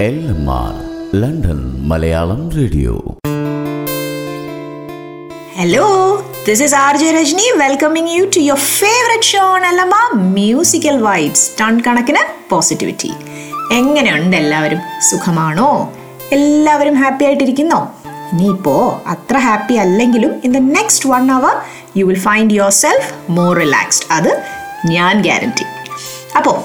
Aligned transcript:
R 0.00 0.74
London 1.20 1.60
Malayalam 1.90 2.50
radio. 2.50 2.94
This 6.48 6.60
is 6.64 6.72
RJ 6.80 7.04
Rajni 7.16 7.46
welcoming 7.60 8.08
you 8.14 8.24
to 8.34 8.40
your 8.48 8.56
favorite 8.56 9.24
show 9.24 9.44
on 9.54 9.62
LMA 9.68 10.00
Musical 10.38 10.96
Vibes 11.06 11.42
ton 11.60 11.80
കണക്കിന് 11.86 12.22
positivity 12.50 13.10
എങ്ങനെയുണ്ട് 13.72 14.36
എല്ലാവരും? 14.36 14.80
സുഖമാണോ? 15.10 15.92
എല്ലാവരും 16.32 16.94
happy 16.94 17.24
ആയിട്ടിരിക്കുന്നോ? 17.24 17.80
ഇനിയിപ്പോ 18.32 19.02
അത്ര 19.06 19.38
ഹാപ്പി 19.38 19.74
അല്ലെങ്കിലും 19.74 20.34
in 20.44 20.52
the 20.52 20.58
next 20.58 21.08
one 21.08 21.32
hour 21.32 21.54
you 21.96 22.04
will 22.04 22.18
find 22.18 22.52
yourself 22.70 23.30
more 23.30 23.56
relaxed 23.56 24.06
അത് 24.10 24.42
ഞാൻ 24.86 25.22
ഗ്യാരണ്ടി 25.22 25.66
അപ്പോൾ 26.36 26.56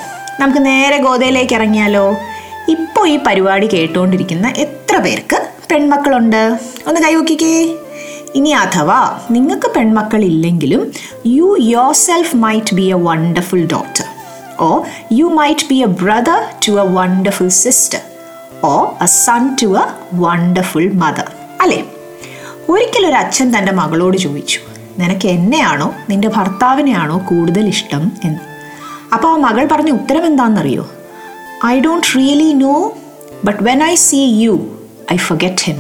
നമുക്ക് 0.42 0.66
നേരെ 0.66 0.98
ഗോതയിലേക്ക് 0.98 1.54
ഇറങ്ങിയാലോ? 1.54 2.06
ഇപ്പോൾ 2.68 3.08
ഈ 3.08 3.18
പരിപാടി 3.28 3.68
കേട്ടുകൊണ്ടിരിക്കുന്ന 3.68 4.54
എത്ര 4.58 4.98
പേർക്ക് 4.98 5.36
പെൺമക്കളുണ്ട്? 5.72 6.60
ഒന്ന് 6.88 7.02
കൈവക്കിക്കേ 7.02 7.78
ഇനി 8.36 8.50
അഥവാ 8.50 9.20
നിങ്ങൾക്ക് 9.32 9.72
പെൺമക്കളില്ലെങ്കിലും 9.76 10.92
you 11.26 11.58
yourself 11.94 12.36
might 12.36 12.76
be 12.76 12.82
a 12.82 12.94
wonderful 12.94 13.66
daughter 13.66 14.06
or 14.60 14.84
you 15.12 15.26
might 15.26 15.66
be 15.70 15.76
a 15.76 15.86
brother 15.86 16.42
to 16.68 16.72
a 16.72 16.94
wonderful 16.94 17.48
sister 17.48 18.00
or 18.64 18.88
a 19.02 19.06
son 19.06 19.56
to 19.62 19.66
a 19.66 19.86
wonderful 20.14 20.92
mother 20.94 21.32
അല്ലേ? 21.62 21.86
ഒരിക്കലൊരു 22.70 23.16
അച്ഛൻ 23.16 23.58
തന്റെ 23.58 23.72
മകളോട് 23.72 24.18
ചോദിച്ചു 24.18 24.60
നിനക്ക് 24.98 25.28
എന്നെയാണോ 25.28 25.94
നിന്റെ 26.10 26.28
ഭർത്താവിനെയാണോ 26.28 27.18
കൂടുതൽ 27.18 27.68
ഇഷ്ടം? 27.68 28.12
എന്ന്. 28.24 28.40
അപ്പോൾ 29.14 29.34
ആ 29.34 29.38
മകൾ 29.38 29.68
പറഞ്ഞ 29.72 29.92
ഉത്തരം 29.92 30.26
എന്താണെന്നറിയോ? 30.26 30.86
I 31.66 31.80
don't 31.80 32.08
really 32.18 32.54
know 32.54 32.92
but 33.44 33.64
when 33.64 33.84
I 33.84 33.96
see 33.96 34.18
you 34.18 34.78
I 35.14 35.18
forget 35.18 35.64
him 35.64 35.76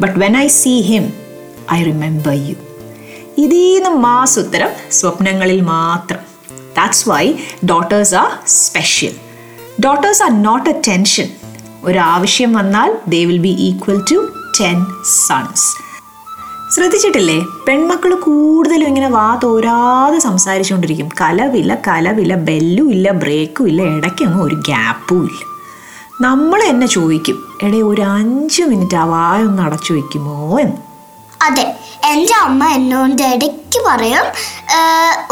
but 0.00 0.18
when 0.18 0.36
I 0.36 0.46
see 0.46 0.80
him 0.80 1.12
I 1.72 1.82
remember 1.82 2.32
you 2.32 2.54
ഇതീന്ന് 3.38 3.90
മാസ് 3.90 4.38
ഉത്തരം 4.38 4.68
സ്വപ്നങ്ങളിൽ 4.92 5.60
മാത്രം. 5.60 6.18
That's 6.76 7.08
why 7.08 7.32
daughters 7.64 8.14
are 8.14 8.46
special 8.46 9.14
daughters 9.84 10.22
are 10.22 10.42
not 10.42 10.70
a 10.70 10.80
tension 10.88 11.28
ഒരാവശ്യം 11.84 12.52
വന്നാൽ 12.52 12.96
they 13.08 13.24
will 13.24 13.38
be 13.38 13.48
equal 13.48 14.00
to 14.10 14.32
ten 14.60 14.86
sons 15.04 15.83
ശ്രദ്ധിച്ചിട്ടില്ലേ? 16.74 17.36
പെൺമക്കൾ 17.66 18.12
കൂടുതലും 18.24 18.86
ഇങ്ങനെ 18.90 19.08
വാ 19.08 19.26
തോരാതെ 19.42 20.18
സംസാരിച്ചുകൊണ്ടിരിക്കും. 20.18 21.08
കലവില്ല 21.20 21.72
കലവില്ല 21.88 22.34
ബെല്ലും 22.48 22.86
ഇല്ല 22.94 23.06
ബ്രേക്കും 23.22 23.68
ഇല്ല 23.70 23.82
ഇടയ്ക്കൊന്നും 23.96 24.40
ഒരു 24.46 24.56
ഗ്യാപ്പും 24.68 25.20
ഇല്ല. 25.28 25.40
നമ്മൾ 26.20 26.60
എന്നെ 26.70 26.86
ചോദിക്കും 26.86 27.36
എടേ 27.66 27.80
ഒരു 27.90 28.02
അഞ്ച് 28.16 28.62
മിനിറ്റ് 28.70 28.98
ആ 29.02 29.04
വായൊന്ന് 29.12 29.62
അടച്ചു 29.66 29.92
വയ്ക്കുമോ 29.92 30.36
എന്ന്. 30.64 30.76
അതെ 31.46 31.66
എന്റെ 32.12 32.34
അമ്മ 32.46 32.64
എന്നോട് 32.78 33.22
ഇടയ്ക്ക് 33.34 33.80
പറയും 33.88 34.26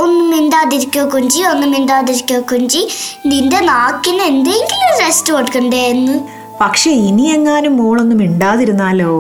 ഒന്നും 0.03 0.23
ഒന്ന് 0.23 0.25
മിണ്ടാതിരിക്കോ 0.33 1.05
കുഞ്ചി 1.15 1.41
ഒന്ന് 1.53 1.67
മിണ്ടാതിരിക്കോ 1.75 2.41
കുഞ്ചി. 2.53 2.83
നിന്റെ 3.27 3.61
നാക്കിന് 3.73 4.23
എന്തെങ്കിലും 4.33 4.93
റെസ്റ്റ് 5.05 5.33
കൊടുക്കണ്ടേ 5.33 5.83
എന്ന്. 5.93 6.17
പക്ഷെ 6.61 6.91
ഇനി 6.91 7.27
എങ്ങാനും 7.37 7.77
മോളൊന്നും 7.77 8.19
മിണ്ടാതിരുന്നാലോ? 8.19 9.13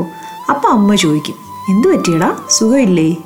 അപ്പം 0.50 0.70
അമ്മ 0.76 0.94
ചോദിക്കും 1.04 1.38
എന്തു 1.70 1.88
പറ്റിയടാ? 1.88 2.36
സുഖമില്ലേ? 2.50 3.16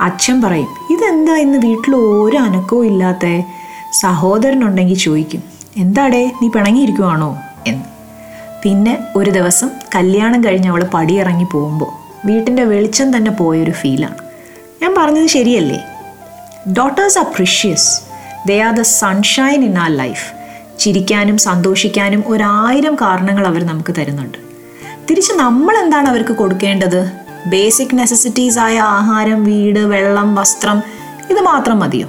അച്ഛൻ 0.00 0.42
പറയും 0.42 0.68
ഇതെന്താ 0.90 1.36
ഇന്ന് 1.36 1.58
വീട്ടിൽ 1.58 1.96
ഒരു 1.96 2.36
അനക്കവും 2.36 2.86
ഇല്ലാത്ത? 2.86 3.26
സഹോദരനുണ്ടെങ്കിൽ 3.92 4.98
ചോദിക്കും 4.98 5.42
എന്താടേ 5.76 6.30
നീ 6.42 6.48
പിണങ്ങിയിരിക്കുവാണോ? 6.48 7.38
എന്ന്. 7.66 7.84
പിന്നെ 8.64 8.98
ഒരു 9.16 9.30
ദിവസം 9.30 9.70
കല്യാണം 9.94 10.44
കഴിഞ്ഞ് 10.44 10.68
അവൾ 10.68 10.84
പടിയിറങ്ങി 10.94 11.46
പോകുമ്പോൾ 11.52 11.92
വീട്ടിന്റെ 12.26 12.64
വെളിച്ചം 12.64 13.16
തന്നെ 13.16 13.30
പോയൊരു 13.30 13.70
ഫീലാണ്. 13.70 14.16
ഞാൻ 14.82 14.94
പറഞ്ഞത് 14.98 15.26
ശരിയല്ലേ? 15.26 15.84
Daughters 16.72 17.18
are 17.18 17.24
precious 17.24 18.00
they 18.48 18.60
are 18.60 18.74
the 18.74 18.80
sunshine 18.80 19.64
in 19.64 19.78
our 19.78 19.96
life 19.96 20.32
ചിരിക്കാനും 20.78 21.38
സന്തോഷിക്കാനും 21.38 22.24
ഒരായിരം 22.26 22.94
കാരണങ്ങൾ 22.94 23.46
അവർ 23.46 23.66
നമുക്ക് 23.66 23.94
തരുന്നുണ്ട്. 23.98 24.38
തിരിച്ച് 25.10 25.32
നമ്മൾ 25.32 25.76
എന്താണ് 25.76 26.08
അവർക്ക് 26.08 26.32
കൊടുക്കേണ്ടത്? 26.32 27.27
ബേസിക് 27.46 27.98
നെസസിറ്റീസ് 27.98 28.58
ആയ 28.58 28.78
ആഹാരം 28.78 29.44
വീട് 29.44 29.78
വെള്ളം 29.78 30.34
വസ്ത്രം 30.34 30.82
ഇത് 31.30 31.40
മാത്രം 31.40 31.78
മതിയോ? 31.78 32.06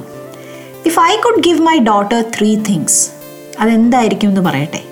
If 0.85 0.99
I 0.99 1.15
could 1.15 1.43
give 1.43 1.59
my 1.59 1.77
daughter 1.77 2.21
three 2.21 2.55
things 2.55 3.09
അതെന്തായിരിക്കും 3.59 4.29
എന്ന് 4.29 4.41
പറയട്ടെ? 4.41 4.83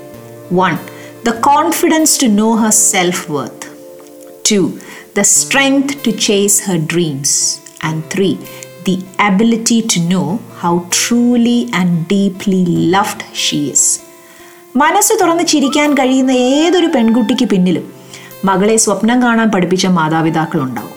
One 0.54 0.78
the 1.26 1.30
confidence 1.30 2.22
to 2.22 2.26
know 2.26 2.54
her 2.54 2.70
self 2.70 3.32
worth 3.32 3.68
two 4.52 4.74
the 5.18 5.22
strength 5.22 6.06
to 6.08 6.10
chase 6.10 6.64
her 6.70 6.78
dreams 6.78 7.60
and 7.84 8.04
three 8.16 8.36
the 8.88 9.04
ability 9.32 9.82
to 9.96 10.00
know 10.00 10.40
how 10.64 10.78
truly 10.78 11.72
and 11.76 12.06
deeply 12.14 12.66
loved 12.68 13.54
is. 13.70 14.00
മനസ്സ് 14.76 15.14
തുറന്ന് 15.14 15.44
ചിരിക്കാൻ 15.44 15.94
കഴിയുന്ന 15.94 16.32
ഏതൊരു 16.32 16.88
പെൺകുട്ടിക്ക് 16.88 17.46
പിന്നിലും 17.46 17.97
മകളെ 18.46 18.78
സ്വപ്നം 18.78 19.22
കാണാൻ 19.22 19.52
പഠിപ്പിച്ച 19.52 19.86
മാതാപിതാക്കളുണ്ടാവും. 19.86 20.94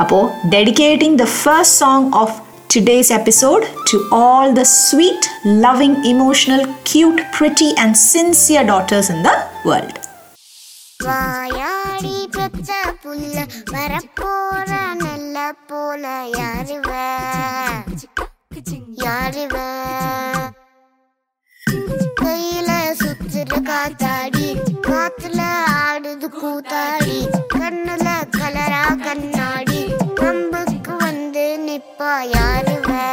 അപ്പോൾ 0.00 0.48
dedicating 0.48 1.18
the 1.18 1.24
first 1.24 1.78
song 1.78 2.12
of 2.14 2.42
today's 2.76 3.12
episode 3.12 3.66
to 3.92 4.08
all 4.12 4.50
the 4.50 4.62
sweet 4.62 5.28
loving 5.46 6.06
emotional 6.06 6.64
cute 6.64 7.22
pretty 7.38 7.74
and 7.80 7.94
sincere 7.94 8.64
daughters 8.64 9.12
in 9.12 9.22
the 9.22 9.26
world 9.66 10.04
വായാടി 11.04 12.30
പച്ച 12.36 12.70
പുല്ല 13.04 13.46
വരപ്പോറ 13.72 14.68
നല്ല 14.94 15.50
പോലെ 15.50 16.30
യാരിവ. 16.40 16.90
യാരിവ. 19.04 19.54
കയ്യിലെ 22.22 22.94
സുത്ത 22.94 23.23
சுத்துற 23.46 23.58
காத்தாடி 23.68 24.46
காத்துல 24.86 25.40
ஆடுது 25.80 26.28
கூத்தாடி 26.36 27.18
கண்ணுல 27.54 28.06
கலரா 28.36 28.84
கண்ணாடி 29.04 29.80
கம்புக்கு 30.20 30.94
வந்து 31.02 31.44
நிப்பா 31.66 32.12
யாருவே? 32.32 33.04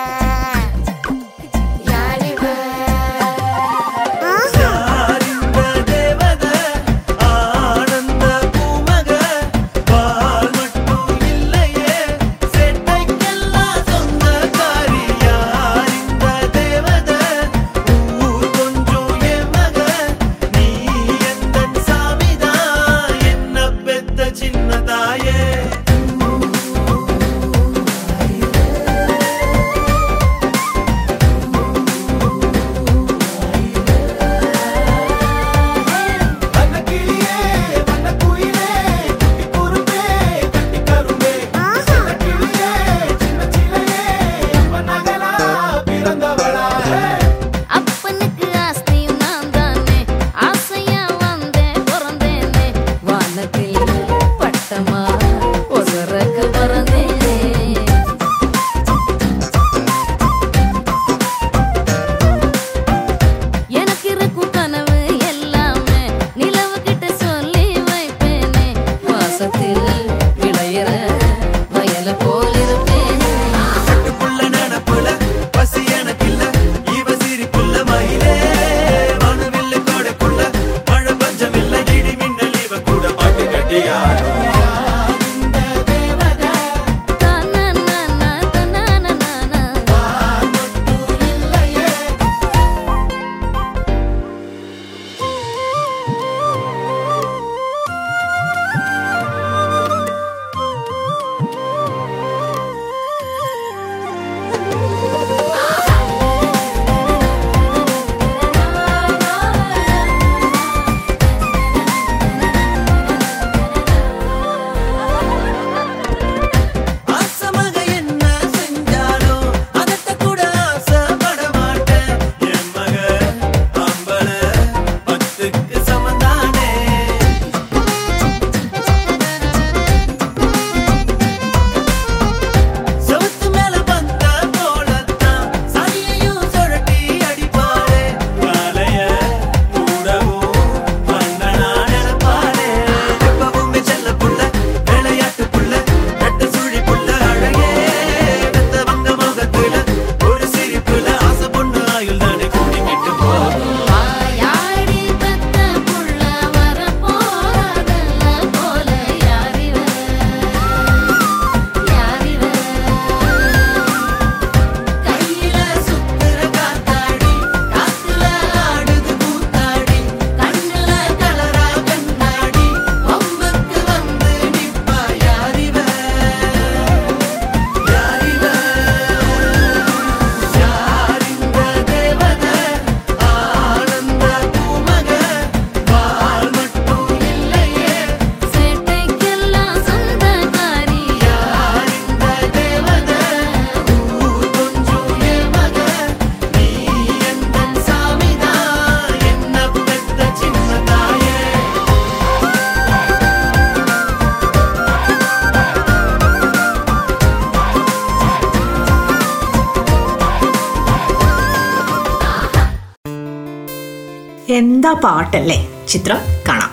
പാട്ടല്ലേ? 215.03 215.67
ചിത്രം 215.87 216.17
കാണാം. 216.49 216.71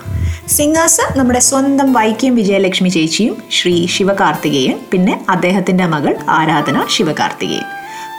സിംഗേഴ്സ് 0.48 1.18
നമ്മുടെ 1.18 1.38
സ്വന്തം 1.38 1.92
വൈക്കം 1.92 2.34
വിജയലക്ഷ്മി 2.34 2.88
ചേച്ചിയും 2.88 3.42
ശ്രീ 3.52 3.86
ശിവകാർത്തികേയൻ 3.86 4.78
പിന്നെ 4.92 5.24
അദ്ദേഹത്തിന്റെ 5.28 5.86
മകൾ 5.86 6.16
ആരാധന 6.28 6.86
ശിവകാർത്തികേയൻ. 6.90 7.66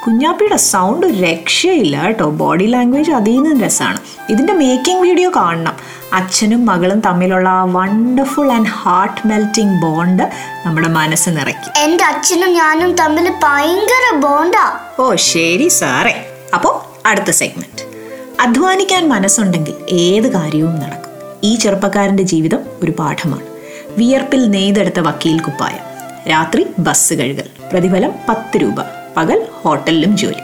കുഞ്ഞാപ്പിയുടെ 0.05 0.55
സൗണ്ട് 0.55 1.07
രക്ഷയില്ല 1.07 2.03
കേട്ടോ. 2.05 2.29
ബോഡി 2.29 2.65
ലാംഗ്വേജ് 2.65 3.11
അതീന്നും 3.11 3.61
രസമാണ് 3.61 3.99
ഇതിന്റെ 4.29 4.53
മേക്കിംഗ് 4.53 5.01
വീഡിയോ 5.01 5.29
കാണണം. 5.29 5.75
അച്ഛനും 6.13 6.65
മകളും 6.65 6.99
തമ്മിലുള്ള 6.99 7.49
ആ 7.49 7.63
wonderful 7.63 8.51
and 8.51 8.67
heart 8.67 9.27
melting 9.27 9.81
bond 9.81 10.23
നമ്മുടെ 10.65 10.87
മനസ്സ് 10.87 11.29
നിറയ്ക്കും. 11.29 11.83
എന്റെ 11.83 12.03
അച്ഛനും 12.03 12.53
ഞാനും 12.53 12.95
തമ്മിൽ 12.95 13.29
ഭയങ്കര 13.43 14.17
ബോണ്ടാ 14.17 14.79
ഓ 14.99 15.15
ശരി 15.15 15.67
സാറേ. 15.67 16.15
അപ്പോൾ 16.53 17.07
അടുത്ത 17.07 17.31
സെഗ്മെന്റ് 17.31 17.88
അധ്വാനിക്കാൻ 18.39 19.09
മനസ്സുണ്ടെങ്കിൽ 19.09 19.73
ഏത് 19.89 20.31
കാര്യവും 20.31 20.79
നടക്കും. 20.79 21.11
ഈ 21.43 21.55
ചെറുപ്പക്കാരന്റെ 21.55 22.23
ജീവിതം 22.23 22.59
ഒരു 22.83 22.91
പാഠമാണ്. 22.99 23.45
വിയർപ്പിൽ 23.97 24.51
നെയ്തെടുത്ത 24.51 24.99
വക്കീൽ 24.99 25.39
കുപ്പായം. 25.39 25.79
രാത്രി 26.29 26.65
ബസ് 26.79 27.13
കഴുകൽ. 27.13 27.43
പ്രതിഫലം 27.71 28.11
പത്ത് 28.29 28.57
രൂപ. 28.57 28.75
പകൽ 29.17 29.45
ഹോട്ടലിലും 29.51 30.17
ജോലി. 30.17 30.39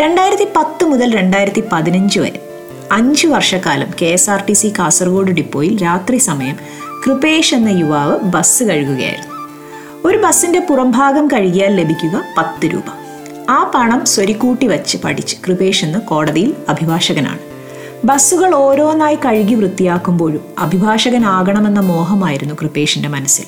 രണ്ടായിരത്തി 0.00 0.44
പത്ത് 0.56 0.84
മുതൽ 0.84 1.16
രണ്ടായിരത്തി 1.16 1.62
പതിനഞ്ച് 1.72 2.20
വരെ. 2.20 2.48
അഞ്ച് 2.92 3.26
വർഷക്കാലം 3.26 3.90
K 4.02 4.06
S 4.06 4.30
R 4.30 4.44
T 4.48 4.52
C 4.52 4.72
Kasaragod 4.78 5.30
ഡിപ്പോയിൽ 5.30 5.82
രാത്രി 5.82 6.16
സമയം 6.16 6.56
കൃപേഷ് 7.06 7.54
എന്ന 7.54 7.68
യുവാവ് 7.68 8.18
ബസ് 8.18 8.64
കഴുകുകയായിരുന്നു. 8.64 9.34
ഒരു 10.04 10.18
ബസ്സിന്റെ 10.18 10.60
പുറംഭാഗം 10.60 11.28
കഴുകിയാൽ 11.28 11.74
ലഭിക്കുക 11.76 12.22
പത്ത് 12.38 12.66
രൂപ. 12.74 13.03
ആ 13.50 13.70
പണം 13.74 14.06
സ്വരിക്കൂട്ടി 14.06 14.66
വച്ച് 14.66 14.98
പഠിച്ച് 15.04 15.36
കൃപേഷ് 15.46 15.84
എന്ന് 15.84 15.98
കോടതിയിൽ 15.98 16.54
അഭിഭാഷകനാണ്. 16.68 17.38
ബസ്സുകൾ 18.04 18.54
ഓരോന്നായി 18.54 19.18
കഴുകി 19.24 19.54
വൃത്തിയാക്കുമ്പോഴും 19.54 20.40
അഭിഭാഷകനാകണമെന്ന 20.58 21.80
മോഹമായിരുന്നു 21.80 22.54
കൃപേഷിന്റെ 22.54 23.08
മനസ്സിൽ. 23.08 23.44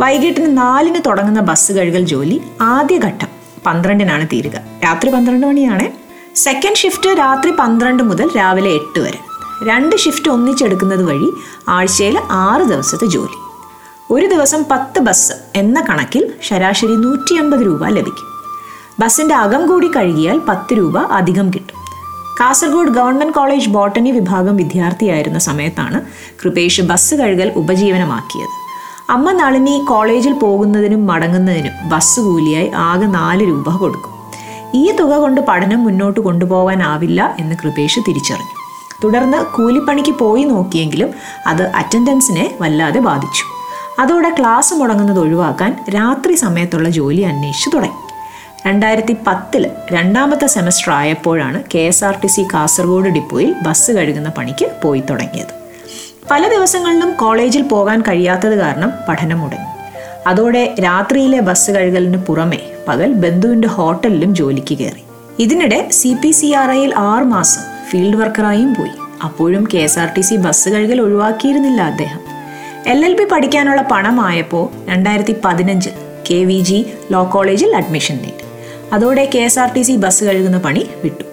വൈകിട്ടിന് 0.00 0.58
നാലിന് 0.58 0.98
തുടങ്ങുന്ന 1.06 1.40
ബസ് 1.40 1.72
കഴുകൽ 1.72 2.04
ജോലി 2.04 2.40
ആദ്യഘട്ടം 2.60 3.28
പന്ത്രണ്ടിനാണ് 3.66 4.26
തീരുക. 4.26 4.60
രാത്രി 4.84 5.10
പന്ത്രണ്ട് 5.10 5.46
മണിയാണ്? 5.46 5.90
സെക്കൻഡ് 6.36 6.76
ഷിഫ്റ്റ് 6.76 7.18
രാത്രി 7.18 7.50
പന്ത്രണ്ട് 7.50 8.02
മുതൽ 8.02 8.30
രാവിലെ 8.36 8.70
എട്ട് 8.70 9.00
വരെ. 9.00 9.18
രണ്ട് 9.68 9.96
ഷിഫ്റ്റ് 9.96 10.30
ഒന്നിച്ചെടുക്കുന്നത് 10.30 11.02
വഴി 11.02 11.30
ആഴ്ചയിൽ 11.68 12.18
ആറ് 12.30 12.62
ദിവസത്തെ 12.62 13.06
ജോലി. 13.06 13.50
ഒരു 14.12 14.26
ദിവസം 14.26 14.64
പത്ത് 14.70 14.98
ബസ് 14.98 15.32
എന്ന 15.56 15.84
കണക്കിൽ 15.88 16.32
ശരാശരി 16.42 16.96
നൂറ്റി 16.96 17.64
രൂപ 17.64 17.86
ലഭിക്കും. 17.86 18.29
ബസ്സിന്റെ 19.00 19.34
അകം 19.34 19.66
കൂടി 19.66 19.90
കഴുകിയാൽ 19.96 20.40
പത്ത് 20.48 20.78
രൂപ 20.78 20.98
അധികം 20.98 21.50
കിട്ടും. 21.50 21.76
കാസർഗോഡ് 22.40 22.88
ഗവൺമെന്റ് 22.88 23.34
കോളേജ് 23.34 23.70
ബോട്ടണി 23.70 24.10
വിഭാഗം 24.10 24.56
വിദ്യാർത്ഥിയായിരുന്ന 24.56 25.38
സമയത്താണ് 25.38 26.00
കൃപേഷ് 26.44 26.80
ബസ് 26.80 27.14
കഴുകൽ 27.14 27.52
ഉപജീവനമാക്കിയത്. 27.56 28.48
അമ്മ 29.10 29.32
നളിനി 29.32 29.84
കോളേജിൽ 29.88 30.32
പോകുന്നതിനും 30.32 31.06
മടങ്ങുന്നതിനും 31.06 31.88
ബസ് 31.88 32.20
കൂലിയായി 32.20 32.70
ആകെ 32.76 33.06
നാല് 33.06 33.48
രൂപ 33.48 33.76
കൊടുക്കും. 33.76 34.10
ഈ 34.74 34.92
തുക 34.92 35.14
കൊണ്ട് 35.14 35.40
പഠനം 35.40 35.84
മുന്നോട്ട് 35.84 36.20
കൊണ്ടുപോകാനാവില്ല 36.20 37.36
എന്ന് 37.40 37.56
കൃപേഷ് 37.62 38.00
തിരിച്ചറിഞ്ഞു. 38.08 38.54
തുടർന്ന് 39.04 39.56
കൂലിപ്പണിക്ക് 39.56 40.10
പോയി 40.10 40.44
നോക്കിയെങ്കിലും 40.44 41.10
അത് 41.46 41.62
അറ്റൻഡൻസിനെ 41.62 42.58
വല്ലാതെ 42.60 43.00
ബാധിച്ചു. 43.00 43.44
അതോടെ 44.02 44.34
ക്ലാസ് 44.38 44.74
മുടങ്ങുന്നത് 44.74 45.18
ഒഴിവാക്കാൻ 45.18 45.84
രാത്രി 45.94 46.34
സമയത്തുള്ള 46.34 46.88
ജോലി 46.88 47.20
അന്വേഷിച്ചു 47.20 47.70
തുടങ്ങി. 47.70 48.09
രണ്ടായിരത്തി 48.66 49.16
പത്തിൽ 49.26 49.70
രണ്ടാമത്തെ 49.92 50.46
സെമസ്റ്റർ 50.46 50.92
ആയപ്പോഴാണ് 50.92 51.62
K 51.74 51.78
S 51.78 52.04
R 52.04 52.18
T 52.22 52.26
C 52.26 52.42
Kasaragod 52.54 53.08
ഡിപ്പോയിൽ 53.08 53.54
ബസ് 53.62 53.92
കഴുകുന്ന 53.92 54.28
പണിക്ക് 54.28 54.66
പോയി 54.82 55.00
തുടങ്ങിയത്. 55.00 55.52
പല 56.30 56.48
ദിവസങ്ങളിലും 56.48 57.14
കോളേജിൽ 57.14 57.62
പോകാൻ 57.62 58.00
കഴിയാത്തത് 58.00 58.58
കാരണം 58.58 58.92
പഠനം 59.08 59.38
മുടങ്ങി. 59.40 59.70
അതോടെ 60.26 60.74
രാത്രിയിലെ 60.80 61.40
ബസ് 61.40 61.70
കഴുകലിന് 61.70 62.18
പുറമെ 62.18 62.72
പകൽ 62.88 63.12
ബന്ധുവിന്റെ 63.12 63.68
ഹോട്ടലിലും 63.68 64.34
ജോലിക്ക് 64.34 64.78
കയറി. 64.78 65.02
ഇതിനിടെ 65.38 65.90
സി 65.90 66.16
പി 66.22 66.30
സി 66.30 66.46
ആർ 66.46 66.70
ഐയിൽ 66.70 66.94
ആറ് 66.94 67.24
മാസം 67.24 67.62
ഫീൽഡ് 67.90 68.16
വർക്കറായും 68.16 68.74
പോയി. 68.74 68.92
അപ്പോഴും 69.24 69.64
K 69.74 69.78
S 69.78 69.98
R 69.98 70.08
T 70.16 70.20
C 70.20 70.36
bus 70.36 70.68
കഴുകൽ 70.68 71.00
ഒഴിവാക്കിയിരുന്നില്ല 71.00 71.80
അദ്ദേഹം. 71.82 72.20
എൽ 72.86 73.04
എൽ 73.04 73.14
ബി 73.14 73.24
പഠിക്കാനുള്ള 73.24 73.82
പണമായപ്പോൾ 73.82 74.68
രണ്ടായിരത്തി 74.90 75.36
പതിനഞ്ചിൽ 75.44 75.92
കെ 76.30 76.44
വി 76.44 76.60
ജി 76.60 76.86
ലോ 77.12 77.24
കോളേജിൽ 77.24 77.76
അഡ്മിഷൻ 77.76 78.16
നേടി. 78.16 78.44
അതോടെ 78.92 79.30
K 79.34 79.38
S 79.38 79.58
R 79.58 79.72
T 79.72 79.82
C 79.82 79.96
bus 79.96 80.24
കഴുകുന്ന 80.24 80.58
പണി 80.58 80.86
വിട്ടു. 81.04 81.24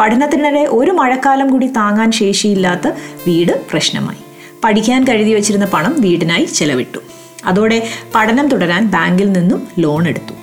പഠനത്തിനിടെ 0.00 0.66
ഒരു 0.70 0.90
മഴക്കാലം 0.90 1.50
കൂടി 1.50 1.66
താങ്ങാൻ 1.66 2.12
ശേഷിയില്ലാത്ത 2.12 2.88
വീട് 3.26 3.66
പ്രശ്നമായി. 3.70 4.18
പഠിക്കാൻ 4.64 5.06
കരുതി 5.08 5.34
വെച്ചിരുന്ന 5.34 5.66
പണം 5.66 5.94
വീടിനായി 5.98 6.44
ചെലവിട്ടു. 6.44 6.98
അതോടെ 7.44 7.88
പഠനം 8.14 8.48
തുടരാൻ 8.48 8.86
ബാങ്കിൽ 8.86 9.32
നിന്നും 9.32 9.68
ലോൺ 9.78 10.08
എടുത്തു. 10.08 10.34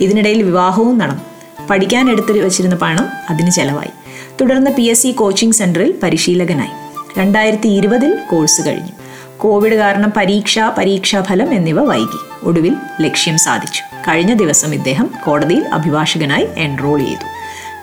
ഇതിനിടയിൽ 0.00 0.42
വിവാഹവും 0.42 0.98
നടന്നു. 0.98 1.22
പഠിക്കാൻ 1.70 2.10
എടുത്തു 2.10 2.32
വെച്ചിരുന്ന 2.32 2.76
പണം 2.76 3.08
അതിന് 3.30 3.50
ചെലവായി. 3.50 3.90
തുടർന്ന് 4.40 4.70
പി 4.70 4.82
എസ് 4.82 5.02
സി 5.02 5.08
കോച്ചിങ് 5.08 5.52
സെന്ററിൽ 5.52 5.94
പരിശീലകനായി. 6.02 6.70
രണ്ടായിരത്തി 7.18 7.68
ഇരുപതിൽ 7.68 8.18
കോഴ്സ് 8.30 8.66
കഴിഞ്ഞു. 8.66 8.92
കോവിഡ് 9.38 9.74
കാരണം 9.74 10.12
പരീക്ഷ 10.16 10.58
പരീക്ഷാഫലം 10.78 11.54
എന്നിവ 11.54 11.80
വൈകി. 11.80 12.46
ഒടുവിൽ 12.46 12.76
ലക്ഷ്യം 13.00 13.38
സാധിച്ചു. 13.38 13.91
കഴിഞ്ഞ 14.08 14.34
ദിവസം 14.34 14.74
ഇദ്ദേഹം 14.74 15.10
കോടതിയിൽ 15.24 15.64
അഭിഭാഷകനായി 15.72 16.48
എൻറോൾ 16.56 16.98
ചെയ്തു. 16.98 17.24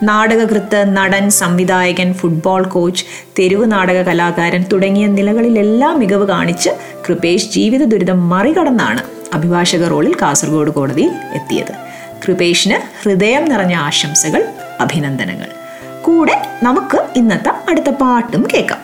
നാടകകൃത്ത് 0.03 0.97
നടൻ 0.97 1.29
സംവിധായകൻ 1.29 2.13
ഫുട്ബോൾ 2.13 2.63
കോച്ച് 2.63 3.05
തെരുവ് 3.39 3.71
നാടക 3.71 4.01
കലാകാരൻ 4.01 4.65
തുടങ്ങിയ 4.71 5.07
നിലകളിലെല്ലാം 5.07 5.99
മികവ് 5.99 6.27
കാണിച്ച് 6.27 6.69
കൃപേഷ് 7.09 7.51
ജീവിത 7.51 7.83
ദുരിതം 7.83 8.29
മറികടന്നാണ് 8.29 9.03
അഭിഭാഷക 9.33 9.87
റോളിൽ 9.87 10.15
കാസർഗോഡ് 10.21 10.71
കോടതിയിൽ 10.71 11.11
എത്തിയത്. 11.33 11.73
കൃപേഷിന് 12.27 13.03
ഹൃദയം 13.03 13.45
നിറഞ്ഞ 13.45 13.75
ആശംസകൾ 13.75 14.45
അഭിനന്ദനങ്ങൾ. 14.79 15.47
കൂടെ 16.03 16.41
നമുക്ക് 16.63 17.05
ഇന്നത്തെ 17.15 17.49
അടുത്ത 17.49 17.89
പാട്ടും 17.89 18.47
കേൾക്കാം. 18.53 18.77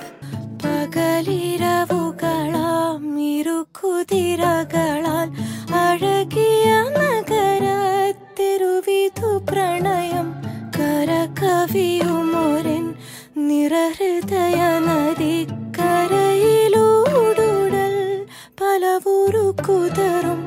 പകലിരവുകളാം 0.64 3.22
ഇരുക്കുതിരകളാൽ 3.22 5.05
കരകവിയുമൊരൻ 11.76 12.84
നിറഹൃദയ 13.48 14.60
നദിക്കരയിലൂടുടൽ 14.86 15.56
പലവുരു 18.60 19.44
കുതറും 19.68 20.40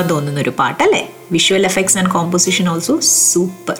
കേൾക്കാൻ 0.00 0.08
തോന്നുന്ന 0.10 0.40
ഒരു 0.40 0.52
പാട്ടല്ലേ? 0.60 1.02
Visual 1.32 1.64
effects 1.70 1.98
and 1.98 2.10
composition 2.10 2.66
also 2.68 2.94
super 3.30 3.78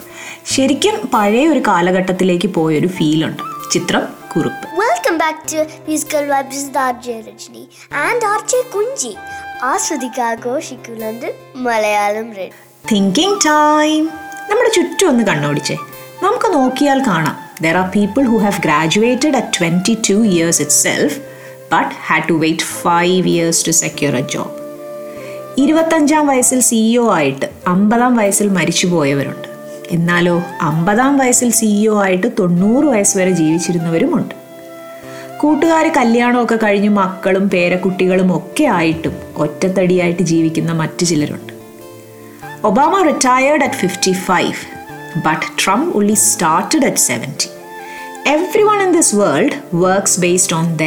ശരിക്കും 0.52 0.96
പഴയ 1.14 1.48
ഒരു 1.48 1.60
കാലഘട്ടത്തിലേക്ക് 1.68 2.48
പോയൊരു 2.48 2.88
ഉണ്ട്. 3.28 3.42
ചിത്രം 3.72 4.04
Kurup. 4.32 4.66
Welcome 4.82 5.14
back 5.18 5.40
to 5.52 5.60
musical 5.86 6.24
vibes 6.32 6.78
R 6.78 6.94
J 7.06 7.16
Rajani 7.28 7.64
and 8.06 8.24
R 8.24 8.40
J 8.52 8.60
Kunchi 8.74 9.16
ആസ്വദിക്കുക 9.62 10.22
ആഘോഷിക്കുന്നത് 10.22 11.28
മലയാളം 11.66 12.28
റെഡ് 12.38 12.56
തിങ്കിങ് 12.92 13.40
ടൈം 13.46 14.02
നമ്മുടെ 14.50 14.70
ചുറ്റും 14.76 15.08
ഒന്ന് 15.08 15.24
കണ്ണോടിച്ചേ. 15.24 15.76
നമുക്ക് 16.22 16.48
നോക്കിയാൽ 16.54 17.00
കാണാം. 17.06 17.36
There 17.62 17.76
are 17.76 17.88
people 17.96 18.22
who 18.22 18.36
have 18.36 18.60
graduated 18.60 19.36
at 19.36 19.52
twenty 19.58 19.96
two 20.10 20.16
years 20.32 20.62
itself 20.84 21.18
but 21.74 21.92
had 22.08 22.28
to 22.28 22.32
wait 22.44 22.62
five 22.82 23.22
years 23.34 23.66
to 23.66 23.70
secure 23.82 24.16
a 24.16 24.24
job 24.34 24.59
ഇരുപത്തഞ്ചാം 25.58 26.26
വയസ്സിൽ 26.26 26.60
സിഇഒ 26.60 27.12
ആയിട്ട് 27.12 27.46
അമ്പതാം 27.66 28.16
വയസ്സിൽ 28.16 28.48
മരിച്ചു 28.48 28.86
പോയവരുണ്ട് 28.86 29.48
എന്നാലോ 29.90 30.42
അമ്പതാം 30.60 31.18
വയസ്സിൽ 31.18 31.50
സിഇഒ 31.50 32.02
ആയിട്ട് 32.02 32.26
തൊണ്ണൂറ് 32.38 32.84
വയസ്സ് 32.84 33.18
വരെ 33.18 33.30
ജീവിച്ചിരുന്നവരുമുണ്ട്. 33.30 34.34
കൂട്ടുകാർ 35.40 35.88
കല്യാണമൊക്കെ 35.96 36.56
കഴിഞ്ഞ് 36.56 36.88
മക്കളും 36.88 37.50
പേരക്കുട്ടികളും 37.50 38.36
ഒക്കെ 38.36 38.64
ആയിട്ടും 38.64 39.16
ഒറ്റത്തടിയായിട്ട് 39.36 40.22
ജീവിക്കുന്ന 40.22 40.72
മറ്റു 40.72 41.04
ചിലരുണ്ട്. 41.04 41.52
Obama 42.64 43.02
retired 43.02 43.62
at 43.62 43.74
fifty 43.74 44.12
five 44.12 44.52
but 45.26 45.64
Trump 45.64 45.96
only 45.96 46.14
started 46.14 46.86
at 46.86 46.96
seventy 46.96 47.48
everyone 48.62 48.82
in 48.82 48.92
this 48.92 49.16
world 49.16 49.76
works 49.76 50.20
based 50.20 50.54
on 50.56 50.76
the 50.76 50.82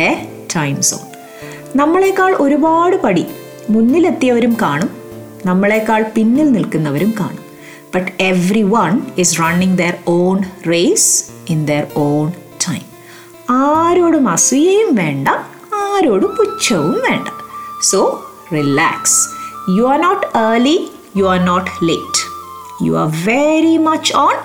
time 0.56 0.82
zone 0.82 1.00
നമ്മളെക്കാൾ 1.76 2.36
ഒരുപാട് 2.36 2.96
പടി 2.96 3.26
മുന്നിലെത്തിയവരും 3.70 4.58
കാണും. 4.62 4.90
നമ്മളെക്കാൾ 5.46 6.06
പിന്നിൽ 6.16 6.52
നിൽക്കുന്നവരും 6.52 7.14
കാണും. 7.20 7.44
But 7.96 8.12
everyone 8.64 9.02
is 9.18 9.40
running 9.40 9.78
their 9.78 9.94
own 10.08 10.44
race 10.72 11.32
in 11.50 11.66
their 11.66 11.88
own 11.96 12.32
time 12.68 12.86
ആരോടും 13.50 14.30
അസൂയയും 14.30 14.96
വേണ്ട 14.96 15.28
ആരോടും 15.74 16.36
പുച്ഛവും 16.36 16.94
വേണ്ട. 16.94 17.28
So 17.82 18.24
relax 18.54 19.28
you 19.78 19.84
are 19.84 20.02
not 20.02 20.38
early 20.38 20.92
you 21.18 21.26
are 21.26 21.46
not 21.46 21.72
late 21.84 22.22
you 22.86 22.94
are 22.98 23.12
very 23.26 23.78
much 23.78 24.16
on 24.16 24.36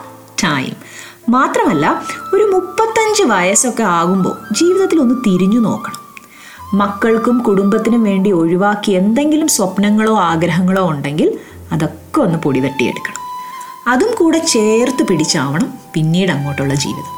time 0.44 0.72
മാത്രമല്ല 1.28 2.02
ഒരു 2.34 2.44
മുപ്പത്തഞ്ച് 2.44 3.22
വയസ്സൊക്കെ 3.22 3.82
ആകുമ്പോൾ 3.82 4.54
ജീവിതത്തിൽ 4.54 5.00
ഒന്ന് 5.00 5.14
തിരിഞ്ഞു 5.26 5.60
നോക്കണം. 5.60 5.97
മക്കൾക്കും 6.74 7.38
കുടുംബത്തിനും 7.38 8.04
വേണ്ടി 8.04 8.32
ഒഴിവാക്കി 8.32 8.92
എന്തെങ്കിലും 8.92 9.48
സ്വപ്നങ്ങളോ 9.48 10.18
ആഗ്രഹങ്ങളോ 10.18 10.88
ഉണ്ടെങ്കിൽ 10.88 11.38
അതൊക്കെ 11.72 12.20
ഒന്ന് 12.20 12.38
പൊടി 12.38 12.60
തട്ടിയെടുക്കണം 12.60 13.14
അതും 13.86 14.14
കൂടെ 14.18 14.38
ചേർത്ത് 14.38 15.04
പിടിച്ചാവണം 15.04 15.72
പിന്നീട് 15.92 16.32
അങ്ങോട്ടുള്ള 16.32 16.74
ജീവിതം. 16.74 17.14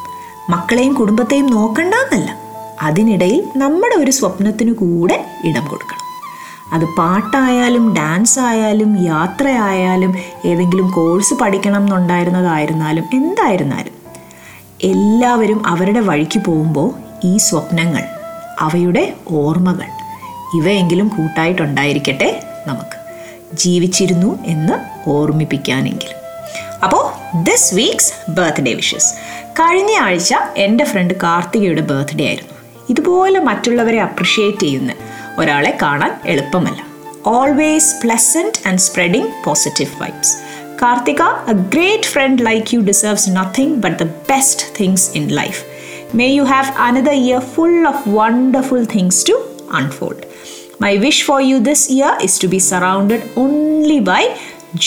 മക്കളെയും 0.50 0.94
കുടുംബത്തെയും 0.94 1.46
നോക്കണ്ടെന്നല്ല 1.46 2.36
അതിനിടയിൽ 2.80 3.44
നമ്മുടെ 3.56 3.94
ഒരു 3.94 4.10
സ്വപ്നത്തിനു 4.10 4.72
കൂടെ 4.72 5.24
ഇടം 5.44 5.66
കൊടുക്കണം. 5.66 5.96
അത് 6.72 6.84
പാട്ടായാലും 6.98 7.94
ഡാൻസ് 7.94 8.38
ആയാലും 8.38 9.04
യാത്രയായാലും 9.04 10.14
ഏതെങ്കിലും 10.44 10.90
കോഴ്സ് 10.90 11.34
പഠിക്കണം 11.34 11.82
എന്നുണ്ടായിരുന്നതായിരുന്നാലും 11.82 13.04
എന്തായിരുന്നാലും 13.12 13.92
എല്ലാവരും 14.80 15.66
അവരുടെ 15.66 16.00
വഴിക്ക് 16.00 16.40
പോകുമ്പോൾ 16.40 16.94
ഈ 17.24 17.36
സ്വപ്നങ്ങൾ 17.36 18.19
അവയുടെ 18.60 19.14
ഓർമ്മകൾ 19.28 19.88
ഇവയെങ്കിലും 20.58 21.08
കൂട്ടായിട്ടുണ്ടായിരിക്കട്ടെ 21.08 22.42
നമുക്ക്. 22.66 22.96
ജീവിച്ചിരുന്നു 23.54 24.44
എന്ന് 24.44 25.08
ഓർമ്മിപ്പിക്കാനെങ്കിലും 25.10 26.18
അപ്പോൾ 26.82 27.04
ദിസ് 27.42 27.74
വീക്സ് 27.74 28.30
ബർത്ത്ഡേ 28.30 28.72
വിഷസ് 28.74 29.14
കഴിഞ്ഞ 29.44 29.96
ആഴ്ച 29.96 30.34
എന്റെ 30.56 30.84
ഫ്രണ്ട് 30.84 31.14
കാർത്തികയുടെ 31.14 31.80
ബർത്ത്ഡേ 31.80 32.26
ആയിരുന്നു. 32.26 32.54
ഇതുപോലെ 32.90 33.40
മറ്റുള്ളവരെ 33.40 34.00
അപ്രിഷ്യേറ്റ് 34.00 34.58
ചെയ്യുന്ന 34.58 34.92
ഒരാളെ 35.38 35.78
കാണാൻ 35.82 36.20
എളുപ്പമല്ല. 36.24 36.80
Always 37.26 37.94
pleasant 38.02 38.68
and 38.68 38.78
spreading 38.78 39.44
positive 39.44 40.02
vibes 40.02 40.36
Karthika 40.82 41.22
a 41.22 41.52
great 41.52 42.02
friend 42.02 42.42
like 42.46 42.74
you 42.74 42.80
deserves 42.80 43.30
nothing 43.30 43.74
but 43.74 44.02
the 44.02 44.06
best 44.06 44.62
things 44.80 45.10
in 45.14 45.28
life 45.28 45.69
May 46.19 46.27
you 46.37 46.43
have 46.53 46.71
another 46.87 47.17
year 47.25 47.41
full 47.55 47.77
of 47.93 48.03
wonderful 48.19 48.85
things 48.95 49.21
to 49.29 49.37
unfold. 49.79 50.19
My 50.79 50.97
wish 50.97 51.19
for 51.23 51.39
you 51.41 51.57
this 51.61 51.81
year 51.89 52.11
is 52.21 52.37
to 52.41 52.47
be 52.47 52.59
surrounded 52.59 53.21
only 53.35 53.99
by 54.01 54.21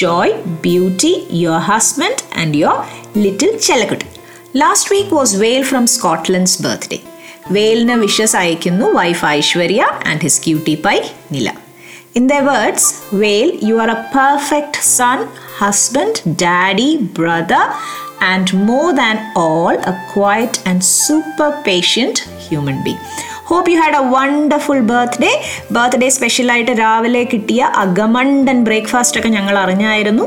joy, 0.00 0.27
beauty, 0.62 1.12
your 1.45 1.59
husband, 1.71 2.19
and 2.33 2.55
your 2.62 2.77
little 3.25 3.55
Chelakutti. 3.67 4.09
Last 4.61 4.91
week 4.93 5.15
was 5.17 5.35
Vail 5.43 5.65
from 5.71 5.85
Scotland's 5.95 6.59
birthday 6.65 6.99
വെയിലിന് 7.57 7.97
wishes 8.05 8.37
അയക്കുന്നു 8.41 8.87
wife 8.99 9.25
Aishwarya 9.38 9.83
and 10.11 10.23
his 10.27 10.43
cutie 10.47 10.77
pie 10.87 10.99
Nila 11.35 11.49
In 12.15 12.27
their 12.27 12.45
words, 12.45 12.85
Whale, 13.12 13.50
you 13.67 13.75
are 13.79 13.91
a 13.91 14.00
perfect 14.12 14.77
son, 14.97 15.19
husband, 15.59 16.15
daddy, 16.43 16.88
brother, 17.19 17.61
and 18.32 18.48
more 18.70 18.92
than 19.01 19.18
all, 19.44 19.75
a 19.92 19.96
quiet 20.13 20.56
and 20.70 20.80
super 20.84 21.51
patient 21.70 22.18
human 22.48 22.80
being. 22.88 23.03
Hope 23.48 23.70
you 23.72 23.77
had 23.80 23.98
a 24.01 24.03
wonderful 24.13 24.80
birthday 24.92 25.32
birthday 25.75 26.08
സ്പെഷ്യലായിട്ട് 26.18 26.74
രാവിലെ 26.80 27.24
കിട്ടിയ 27.24 27.62
അഗമണ്ടൻ 27.75 28.63
breakfast 28.68 29.18
ഒക്കെ 29.20 29.30
ഞങ്ങൾ 29.30 29.56
അറിഞ്ഞായിരുന്നു. 29.63 30.25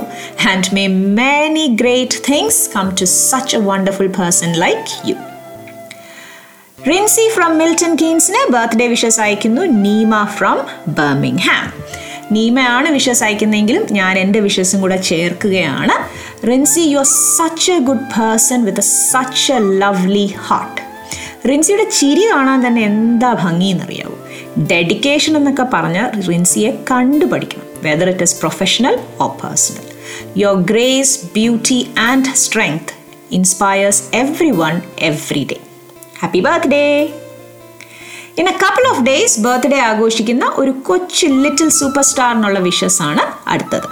And 0.51 0.75
may 0.77 0.85
many 1.23 1.65
great 1.83 2.19
things 2.29 2.61
come 2.77 2.89
to 3.01 3.05
such 3.05 3.57
a 3.57 3.61
wonderful 3.61 4.11
person 4.19 4.53
like 4.65 5.09
you 5.11 5.17
Rincy 6.91 7.27
from 7.35 7.53
Milton 7.59 7.95
കീൻസിന് 8.03 8.43
birthday 8.53 8.87
wishes 8.87 9.21
അയക്കുന്നു. 9.21 9.63
Neema 9.87 10.25
from 10.37 10.59
Birmingham 10.89 11.67
നീമയാണ് 12.35 12.89
wishes 12.89 13.25
അയക്കുന്നതെങ്കിലും 13.25 13.83
ഞാൻ 13.91 14.15
എന്റെ 14.19 14.39
വിഷസും 14.41 14.81
കൂടെ 14.81 14.97
ചേർക്കുകയാണ്. 15.11 15.97
Rincy 16.45 16.81
you 16.81 16.99
are 16.99 17.05
such 17.05 17.73
a 17.73 17.79
good 17.79 18.07
person 18.19 18.65
with 18.65 18.81
such 18.81 19.53
a 19.53 19.59
lovely 19.59 20.35
heart 20.49 20.83
റിൻസിയുടെ 21.49 21.85
ചിരി 21.85 22.25
കാണാൻ 22.33 22.67
തന്നെ 22.67 22.83
എന്താ 22.83 23.33
ഭംഗി 23.35 23.65
എന്നറിയാവൂ? 23.65 24.17
ഡെഡിക്കേഷൻ 24.59 25.37
എന്നൊക്കെ 25.37 25.63
പറഞ്ഞാൽ 25.63 26.11
റിൻസിയെ 26.29 26.83
കണ്ടുപഠിക്കണം 26.91 27.67
whether 27.83 28.09
it 28.09 28.23
is 28.23 28.41
professional 28.41 28.99
or 29.21 29.31
personal 29.43 29.85
your 30.37 30.63
grace 30.63 31.27
beauty 31.35 31.89
and 31.99 32.35
strength 32.35 32.93
inspires 33.31 34.03
everyone 34.51 34.81
every 34.99 35.45
day 35.45 35.57
happy 36.21 36.41
birthday 36.41 37.13
in 38.39 38.49
a 38.49 38.53
couple 38.53 38.89
of 38.91 39.03
days 39.03 39.41
birthday 39.41 39.81
ആഘോഷിക്കുന്ന 39.81 40.53
ഒരു 40.57 40.71
കൊച്ചു 40.71 41.27
ലിറ്റിൽ 41.27 41.69
സൂപ്പർ 41.69 42.03
സ്റ്റാറിനുള്ള 42.03 42.59
വിഷസ് 42.59 43.03
ആണ് 43.03 43.23
അടുത്തത്. 43.49 43.89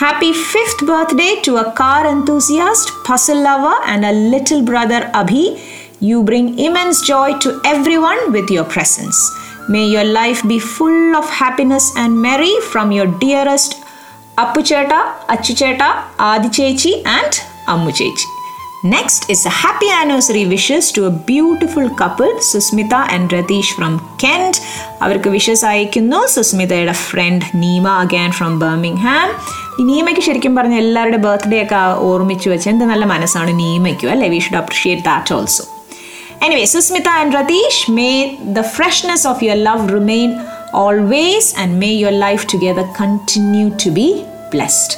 Happy 0.00 0.30
fifth 0.50 0.84
birthday 0.90 1.28
to 1.46 1.52
a 1.62 1.66
car 1.80 2.02
enthusiast, 2.14 2.86
puzzle 3.06 3.42
lover, 3.48 3.76
and 3.92 4.04
a 4.04 4.14
little 4.32 4.62
brother 4.62 5.00
Abhi. 5.20 5.44
You 6.00 6.22
bring 6.30 6.46
immense 6.58 6.98
joy 7.02 7.28
to 7.38 7.50
everyone 7.64 8.20
with 8.32 8.50
your 8.50 8.66
presence. 8.74 9.18
May 9.68 9.86
your 9.86 10.04
life 10.04 10.40
be 10.52 10.58
full 10.76 11.16
of 11.16 11.26
happiness 11.42 11.86
and 11.96 12.20
merry 12.20 12.54
from 12.70 12.92
your 12.92 13.06
dearest 13.24 13.72
Appu 14.36 14.62
Cheta, 14.64 15.00
Achu 15.28 15.56
Cheta, 15.56 15.88
Adi 16.20 16.48
Chechi, 16.48 16.94
and 17.18 17.32
Ammu 17.66 17.92
Chechi. 17.92 18.26
Next 18.86 19.30
is 19.30 19.46
a 19.46 19.54
happy 19.62 19.88
anniversary 19.90 20.44
wishes 20.46 20.92
to 20.92 21.06
a 21.06 21.10
beautiful 21.10 21.88
couple, 21.90 22.30
Susmita 22.42 23.06
and 23.14 23.32
Ratish 23.32 23.70
from 23.76 23.94
Kent. 24.18 24.56
അവർക്ക് 25.04 25.28
wishes 25.28 25.64
അയക്കുന്നു 25.70 26.18
സുസ്മിതയുടെ 26.34 26.94
friend 27.06 27.44
Neema 27.62 27.86
Agan 28.02 28.30
from 28.38 28.52
Birmingham 28.64 29.30
ഈ 29.67 29.67
നീമയ്ക്ക് 29.83 30.21
ശരിക്കും 30.21 30.55
പറഞ്ഞ 30.55 30.75
എല്ലാവരുടെ 30.75 31.17
birthday 31.17 31.63
ഒക്കെ 31.63 31.79
ഓർമ്മിച്ച് 32.01 32.49
വെച്ച് 32.49 32.69
എന്ത് 32.69 32.85
നല്ല 32.85 33.05
മനസ്സാണ് 33.05 33.59
നീമയ്ക്കും 33.59 34.11
അല്ലേ? 34.11 34.27
We 34.27 34.39
should 34.39 34.57
appreciate 34.57 35.01
that 35.01 35.33
also 35.33 35.63
anyway 36.41 36.65
Sushmita 36.65 37.07
and 37.09 37.35
Ratheesh 37.35 37.91
may 37.91 38.09
the 38.49 38.61
freshness 38.69 39.27
of 39.27 39.43
your 39.43 39.57
love 39.63 39.93
remain 39.93 40.29
always 40.75 41.59
and 41.59 41.81
may 41.81 41.87
your 41.93 42.19
life 42.19 42.47
together 42.53 42.85
continue 43.01 43.69
to 43.85 43.89
be 43.89 44.07
blessed 44.53 44.95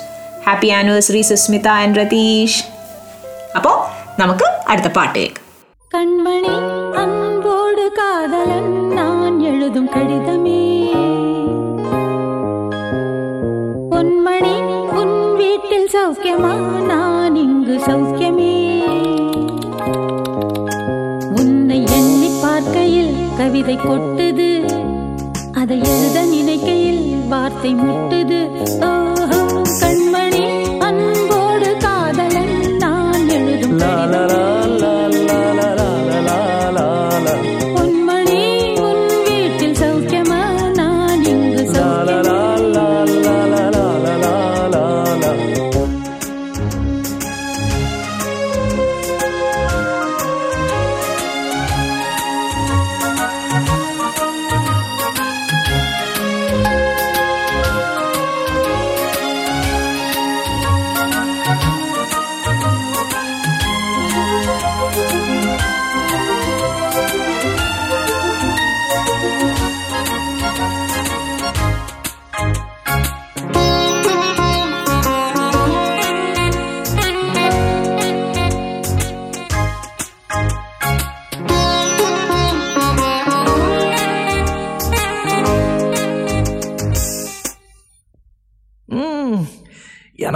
happy 0.47 0.67
anniversary 0.69 1.21
Sushmita 1.21 1.67
and 1.77 1.99
Ratheesh. 1.99 2.59
അപ്പോൾ 3.55 3.75
നമുക്ക് 4.19 4.45
അടുത്ത 4.67 4.87
പാട്ട് 4.87 5.15
കേൾക്കാം 5.19 5.47
കൺമണി 5.91 6.53
അൻപോട് 6.97 7.97
കാതലൻ 7.97 8.67
നാൻ 8.95 9.47
എഴുതും 9.47 9.89
കടിതം 9.95 10.40
சௌக்கியமா 16.01 16.83
நான் 16.85 17.35
இங்கு 17.35 17.77
சௌக்கியமே. 17.77 18.53
உன்னை 21.35 21.83
எண்ணி 21.85 22.29
பார்க்கையில் 22.41 23.13
கவிதை 23.37 23.77
கொட்டுது. 23.77 24.71
அதை 25.51 25.79
எழுத 25.79 26.21
நினைக்கையில் 26.25 27.25
வார்த்தை 27.29 27.75
முட்டுது. 27.75 28.39
ஓ 28.83 29.10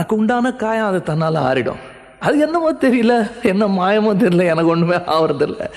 எனக்கு 0.05 0.19
உண்டான 0.19 0.53
காயம் 0.53 0.87
அது 0.87 1.03
தன்னால் 1.03 1.35
ஆறிடும். 1.35 1.75
அது 2.19 2.39
என்னமோ 2.39 2.73
தெரியல. 2.73 3.31
என்ன 3.43 3.67
மாயமோ 3.67 4.15
தெரியல. 4.15 4.43
எனக்கு 4.43 4.65
ஒன்றுமே 4.65 4.95
ஆவறதில்ல. 4.95 5.69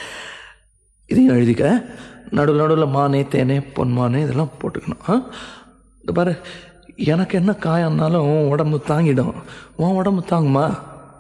இதையும் 1.07 1.37
எழுதிக்க. 1.37 1.85
நடுவில் 2.31 2.61
நடுவில் 2.61 2.87
மானே 2.87 3.23
தேனே 3.23 3.67
பொன்மானே 3.75 4.23
இதெல்லாம் 4.23 4.51
போட்டுக்கணும். 4.61 5.11
ஆ? 5.11 5.15
இந்த 6.01 6.13
பாரு 6.15 6.37
எனக்கு 6.97 7.39
என்ன 7.39 7.55
காயம்னாலும் 7.61 8.17
உன் 8.17 8.49
உடம்பு 8.49 8.81
தாங்கிடும். 8.89 9.33
உன் 9.77 9.91
உடம்பு 9.91 10.25
தாங்குமா? 10.29 10.79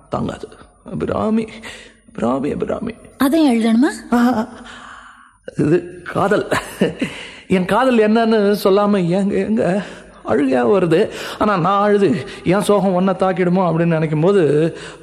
தாங்காது. 0.08 0.48
அபிராமி 0.84 1.48
அபிராமி 2.08 2.50
அபிராமி. 2.52 2.94
அதையும் 3.18 3.54
எழுதணுமா. 3.54 4.48
இது 5.58 6.02
காதல். 6.12 6.48
என் 7.48 7.64
காதல் 7.64 7.98
என்னன்னு 7.98 8.56
சொல்லாம 8.64 9.08
எங்க 9.08 9.34
எங்க 9.34 9.82
அழுகையாக 10.30 10.72
வருது. 10.74 11.00
ஆனா 11.38 11.52
நான் 11.66 11.82
அழுது 11.86 12.10
ஏன் 12.52 12.66
சோகம் 12.68 12.96
ஒன்றை 12.98 13.14
தாக்கிடுமோ? 13.22 13.62
அப்படின்னு 13.68 13.96
நினைக்கும் 13.96 14.26
போது 14.26 14.42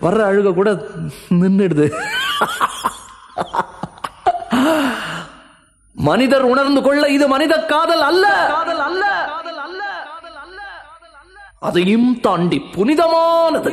வர்ற 0.02 0.22
அழுக 0.30 0.54
கூட 0.60 0.70
நின்றுடுது 1.42 1.88
மனிதர் 5.96 6.46
உணர்ந்து 6.54 6.82
கொள்ள 6.88 7.04
இது 7.18 7.26
மனித 7.34 7.54
காதல் 7.74 8.06
அல்ல 8.10 8.26
காதல் 8.54 8.84
அல்ல. 8.88 9.04
அதையும் 11.68 12.10
தாண்டி 12.26 12.58
புனிதமானது. 12.74 13.70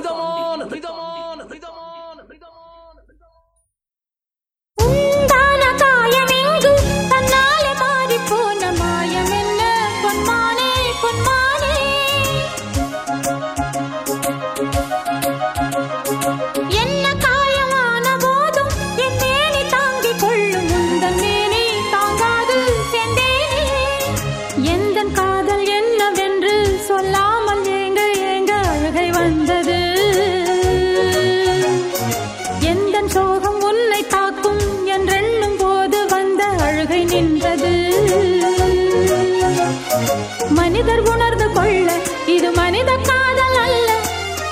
உணர்ந்து 41.43 41.61
கொள்ள 41.61 41.93
இது 42.27 42.49
மனித 42.51 42.91
காதல் 43.09 43.57
அல்ல. 43.65 43.89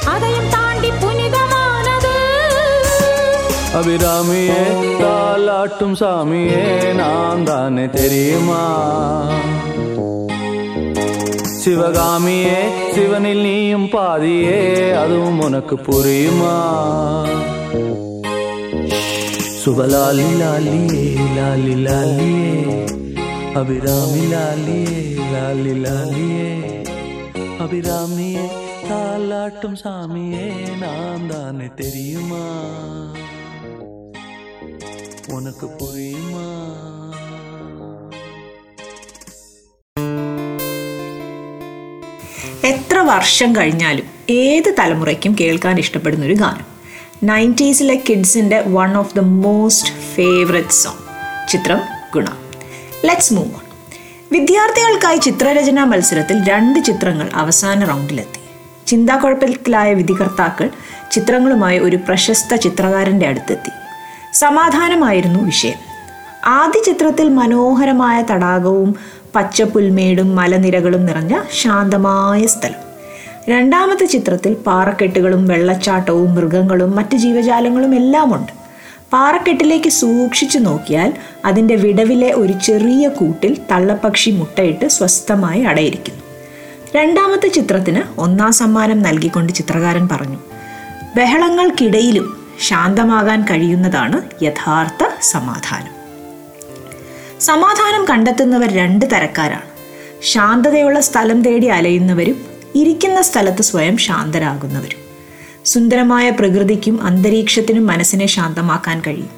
அதையும் 0.04 0.48
தாண்டி 0.50 0.90
புனிதமானது. 1.02 2.14
அபிராமியே 3.78 4.62
தாலாட்டும் 5.02 5.94
சாமியே 6.00 6.64
நான் 6.94 7.44
தானே 7.44 7.86
தெரியுமா? 7.90 8.62
சிவகாமியே 11.62 12.58
சிவனில் 12.94 13.40
நீயும் 13.40 13.88
பாதியே 13.88 14.60
அதுவும் 15.02 15.40
உனக்கு 15.40 15.76
புரியுமா? 15.86 16.56
சுபலாலி 19.62 20.28
லாலியே 20.42 21.06
லாலி 21.38 21.74
லாலியே. 21.86 22.78
அபிராமி 23.57 24.23
லாலியே 24.31 25.01
லாலி 25.33 25.73
லாலியே 25.79 26.49
அபிராமியே 27.59 28.45
தாலாட்டும் 28.89 29.77
சாமியே 29.83 30.47
நான் 30.75 31.27
தானே 31.29 31.67
தெரியுமா 31.75 32.43
உனக்கு 35.33 35.67
புரியுமா 35.77 36.47
എത്ര 42.65 42.97
വർഷം 43.07 43.49
കഴിഞ്ഞാലും 43.55 44.05
ഏത് 44.35 44.69
തലമുറയ്ക്കും 44.79 45.33
കേൾക്കാൻ 45.39 45.75
ഇഷ്ടപ്പെടുന്ന 45.79 46.25
ഒരു 46.25 46.33
ഗാനം 46.33 46.67
നയൻറ്റീസിലെ 47.23 47.97
കിഡ്സിൻ്റെ 48.07 48.59
one 48.69 48.91
of 48.97 49.13
the 49.15 49.23
most 49.43 49.93
favourite 50.15 50.77
song 50.77 51.03
ചിത്രം 51.47 51.81
ഗുണ 52.11 52.27
ലെറ്റ്സ് 53.04 53.34
മൂവ് 53.34 53.48
ഓൺ 53.48 53.60
വിദ്യാർത്ഥികൾക്കായി 54.32 55.16
ചിത്രരചനാ 55.16 55.84
മത്സരത്തിൽ 55.84 56.48
രണ്ട് 56.48 56.78
ചിത്രങ്ങൾ 56.78 57.30
അവസാന 57.34 57.84
റൗണ്ടിലെത്തി. 57.84 58.40
ചിന്താക്കുഴപ്പത്തിലായ 58.86 59.94
വിധികർത്താക്കൾ 59.94 60.70
ചിത്രങ്ങളുമായി 61.12 61.78
ഒരു 61.78 61.96
പ്രശസ്ത 61.96 62.54
ചിത്രകാരന്റെ 62.54 63.26
അടുത്തെത്തി. 63.26 63.70
സമാധാനമായിരുന്നു 64.34 65.44
വിഷയം. 65.44 65.74
ആദ്യ 66.46 66.92
ചിത്രത്തിൽ 66.92 67.28
മനോഹരമായ 67.28 68.22
തടാകവും 68.22 68.96
പച്ചപ്പുൽമേടും 69.34 70.36
മലനിരകളും 70.36 71.06
നിറഞ്ഞ 71.06 71.40
ശാന്തമായ 71.62 72.46
സ്ഥലം. 72.46 72.90
രണ്ടാമത്തെ 73.48 74.04
ചിത്രത്തിൽ 74.04 74.54
പാറക്കെട്ടുകളും 74.54 75.48
വെള്ളച്ചാട്ടവും 75.48 76.34
മൃഗങ്ങളും 76.34 76.96
മറ്റ് 76.96 77.16
ജീവജാലങ്ങളും 77.16 77.94
എല്ലാം 77.94 78.34
ഉണ്ട് 78.34 78.59
പാറക്കെട്ടിലേക്ക് 79.12 79.90
സൂക്ഷിച്ചു 79.90 80.58
നോക്കിയാൽ 80.58 81.12
അതിന്റെ 81.44 81.74
വിടവിലെ 81.74 82.32
ഒരു 82.32 82.52
ചെറിയ 82.52 83.08
കൂട്ടിൽ 83.08 83.58
തള്ളപ്പക്ഷി 83.70 84.30
മുട്ടയിട്ട് 84.30 84.88
സ്വസ്ഥമായി 84.88 85.62
അടയിരിക്കുന്നു. 85.62 86.20
രണ്ടാമത്തെ 86.96 87.48
ചിത്രത്തിന് 87.48 88.20
ഒന്നാം 88.20 88.52
സമ്മാനം 88.52 89.02
നൽകിക്കൊണ്ട് 89.02 89.52
ചിത്രകാരൻ 89.52 90.08
പറഞ്ഞു 90.08 90.38
ബഹളങ്ങൾക്കിടയിലും 91.16 92.46
ശാന്തമാകാൻ 92.60 93.42
കഴിയുന്നതാണ് 93.42 94.44
യഥാർത്ഥ 94.44 95.08
സമാധാനം. 95.22 95.94
സമാധാനം 97.40 98.04
കണ്ടെത്തുന്നവർ 98.04 98.72
രണ്ട് 98.72 99.06
തരക്കാരാണ്. 99.06 99.68
ശാന്തതയുള്ള 100.22 101.00
സ്ഥലം 101.00 101.42
തേടി 101.42 101.66
അലയുന്നവരും 101.66 102.46
ഇരിക്കുന്ന 102.74 103.22
സ്ഥലത്ത് 103.22 103.62
സ്വയം 103.62 103.96
ശാന്തരാകുന്നവരും. 103.96 105.09
സുന്ദരമായ 105.64 106.30
പ്രകൃതിക്കും 106.30 107.02
അന്തരീക്ഷത്തിനും 107.02 107.86
മനസ്സിനെ 107.86 108.26
ശാന്തമാക്കാൻ 108.26 109.02
കഴിയും. 109.06 109.30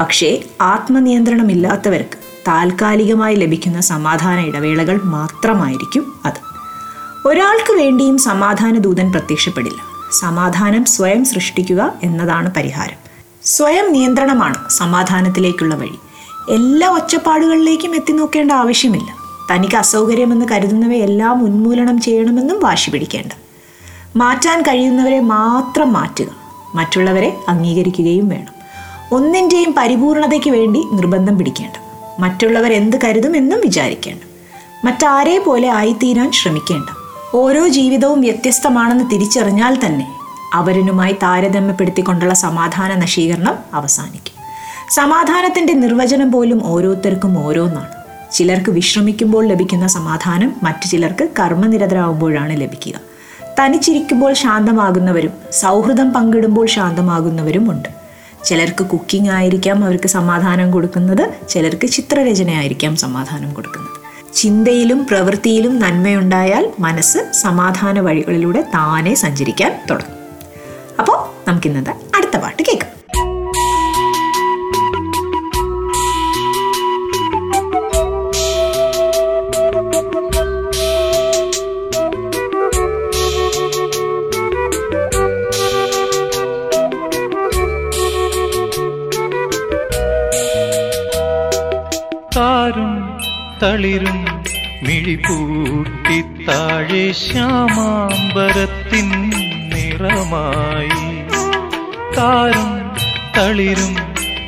പക്ഷേ 0.00 0.44
ആത്മനിയന്ത്രണമില്ലാത്തവർക്ക് 0.60 2.18
താൽക്കാലികമായി 2.48 3.34
ലഭിക്കുന്ന 3.34 3.80
സമാധാന 3.80 4.46
ഇടവേളകൾ 4.46 5.00
മാത്രമായിരിക്കും 5.04 6.20
അത്. 6.24 6.52
ഒരാൾക്ക് 7.28 7.72
വേണ്ടിയും 7.72 8.18
സമാധാന 8.18 8.78
ദൂതൻ 8.78 9.12
പ്രത്യക്ഷപ്പെടില്ല. 9.12 9.78
സമാധാനം 10.20 10.84
സ്വയം 10.84 11.24
സൃഷ്ടിക്കുക 11.24 11.94
എന്നതാണ് 12.02 12.54
പരിഹാരം. 12.54 12.96
സ്വയം 13.44 13.92
നിയന്ത്രണമാണ് 13.92 14.70
സമാധാനത്തിലേക്കുള്ള 14.70 15.74
വഴി. 15.74 15.98
എല്ലാ 16.50 16.88
ഒച്ചപ്പാടുകളിലേക്കും 16.88 17.94
എത്തി 17.94 18.12
നോക്കേണ്ട 18.12 18.52
ആവശ്യമില്ല. 18.52 19.16
തനിക്ക് 19.54 19.74
അസൗകര്യമെന്ന് 19.74 20.46
കരുതുന്നവയെല്ലാം 20.52 21.44
ഉന്മൂലനം 21.44 22.00
ചെയ്യണമെന്നും 22.00 22.60
വാശി 22.60 22.90
പിടിക്കേണ്ട. 22.90 23.41
മാറ്റാൻ 24.16 24.62
കഴിയുന്നവരെ 24.62 25.20
മാത്രം 25.20 25.92
മാറ്റുക. 25.92 26.26
മറ്റുള്ളവരെ 26.74 27.36
അംഗീകരിക്കുകയും 27.48 28.28
വേണം. 28.28 28.52
ഒന്നിന്റെയും 29.12 29.74
പരിപൂർണതയ്ക്ക് 29.78 30.50
വേണ്ടി 30.50 30.82
നിർബന്ധം 30.92 31.38
പിടിക്കേണ്ട. 31.38 31.72
മറ്റുള്ളവർ 32.18 32.72
എന്ത് 32.72 32.96
കരുതുമെന്നും 33.04 33.60
വിചാരിക്കേണ്ട. 33.60 34.20
മറ്റാരെ 34.84 35.38
പോലെ 35.38 35.68
ആയിത്തീരാൻ 35.68 36.32
ശ്രമിക്കേണ്ട. 36.32 36.84
ഓരോ 37.34 37.68
ജീവിതവും 37.68 38.20
വ്യത്യസ്തമാണെന്ന് 38.20 39.10
തിരിച്ചറിഞ്ഞാൽ 39.10 39.78
തന്നെ 39.86 40.12
അവരനുമായി 40.54 41.12
താരതമ്യപ്പെടുത്തിക്കൊണ്ടുള്ള 41.12 42.34
സമാധാന 42.34 42.94
നശീകരണം 42.94 43.54
അവസാനിക്കും. 43.74 44.42
സമാധാനത്തിന്റെ 44.90 45.72
നിർവചനം 45.72 46.32
പോലും 46.32 46.60
ഓരോരുത്തർക്കും 46.64 47.46
ഓരോന്നാണ്. 47.46 47.88
ചിലർക്ക് 48.32 48.70
വിശ്രമിക്കുമ്പോൾ 48.70 49.46
ലഭിക്കുന്ന 49.46 49.86
സമാധാനം 49.86 50.56
മറ്റു 50.62 50.86
ചിലർക്ക് 50.86 51.28
കർമ്മനിരതരാകുമ്പോഴാണ് 51.40 52.60
ലഭിക്കുക. 52.60 53.11
തനിച്ചിരിക്കുമ്പോൾ 53.58 54.32
ശാന്തമാകുന്നവരും 54.32 55.32
സൗഹൃദം 55.52 56.12
പങ്കിടുമ്പോൾ 56.12 56.66
ശാന്തമാകുന്നവരും 56.66 57.70
ഉണ്ട് 57.70 57.88
ചിലർക്ക് 58.44 58.84
കുക്കിംഗ് 58.84 59.30
ആയിരിക്കാം 59.30 59.84
അവർക്ക് 59.84 60.08
സമാധാനം 60.08 60.70
കൊടുക്കുന്നത് 60.70 61.48
ചിലർക്ക് 61.48 61.86
ചിത്രരചനയായിരിക്കാം 61.86 62.96
സമാധാനം 62.96 63.54
കൊടുക്കുന്നത്. 63.54 64.02
ചിന്തയിലും 64.34 65.06
പ്രവൃത്തിയിലും 65.10 65.78
നന്മയുണ്ടായാൽ 65.78 66.72
മനസ്സ് 66.78 67.32
സമാധാന 67.32 68.00
വഴികളിലൂടെ 68.00 68.62
താനെ 68.62 69.14
സഞ്ചരിക്കാൻ 69.14 69.80
തുടങ്ങും. 69.90 70.18
അപ്പോൾ 70.98 71.48
നമുക്കിന്നത്തെ 71.48 71.90
അടുത്ത 71.90 72.36
പാട്ട് 72.36 72.62
കേൾക്കാം. 72.62 73.01
തളിരും 93.62 94.24
മിഴിപൂട്ടി 94.82 96.44
താഴെ 96.44 97.12
ശ്യാമാംബരത്തിൻ 97.12 99.30
നിറമായി. 99.68 101.24
താരും 102.16 102.90
തളിരും 103.36 103.96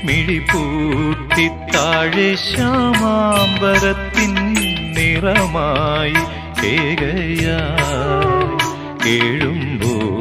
മിഴിപൂട്ടി 0.04 1.48
താഴെ 1.48 2.34
ശ്യാമാംബരത്തിൻ 2.34 4.34
നിറമായി. 4.96 6.14
കേകയ 6.62 7.58
കേഴുമ്പോ 9.06 10.18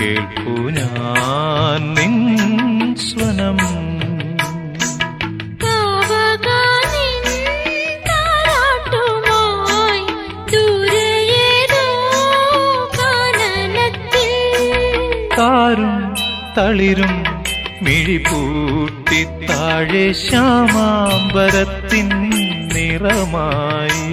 കേൾപ്പു 0.00 0.50
ഞാൻ 0.50 1.94
നിൻ 1.94 2.96
സ്വനം 2.96 3.87
താരും 15.48 15.98
തളിരും 16.56 17.14
മിഴിപൂട്ടി 17.84 19.20
താഴെ 19.50 20.06
ശ്യാമാംബരത്തിൻ 20.22 22.08
നിറമായി. 22.74 24.07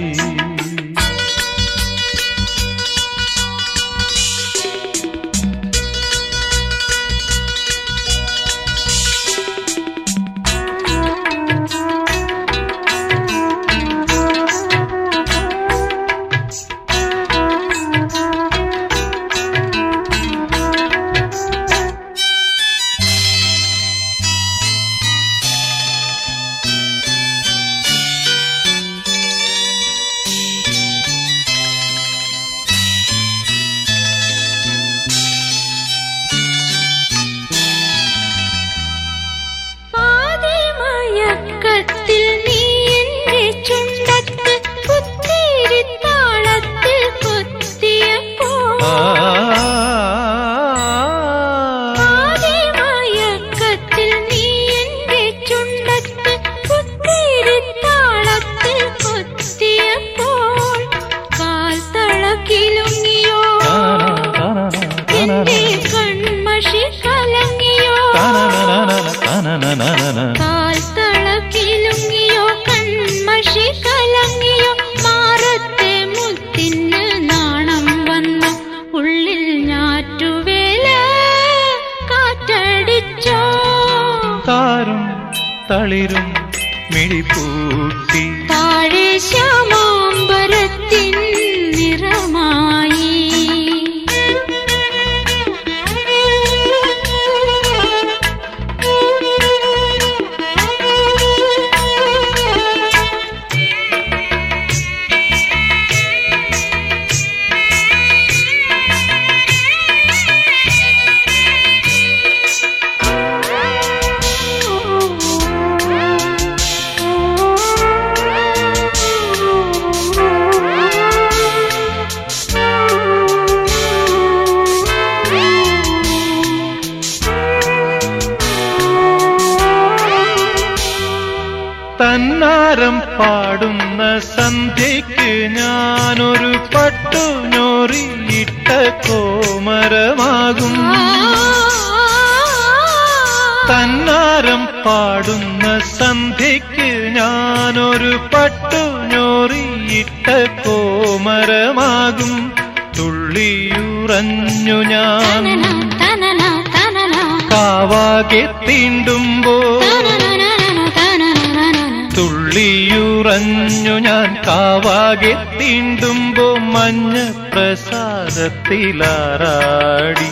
പ്രസാദത്തിലാറാടി 168.76 170.28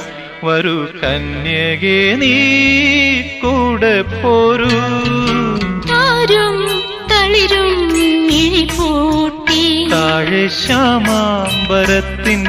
വരൂ 0.47 0.77
കന്യകെ 1.01 2.01
നീ 2.21 2.35
കൂടെ 3.43 3.97
പോരൂ. 4.23 4.73
ആരും 6.01 6.57
തളിരും 7.11 7.71
താഴെ 9.93 10.45
ശ്യാമാമ്പരത്തിൻ 10.61 12.43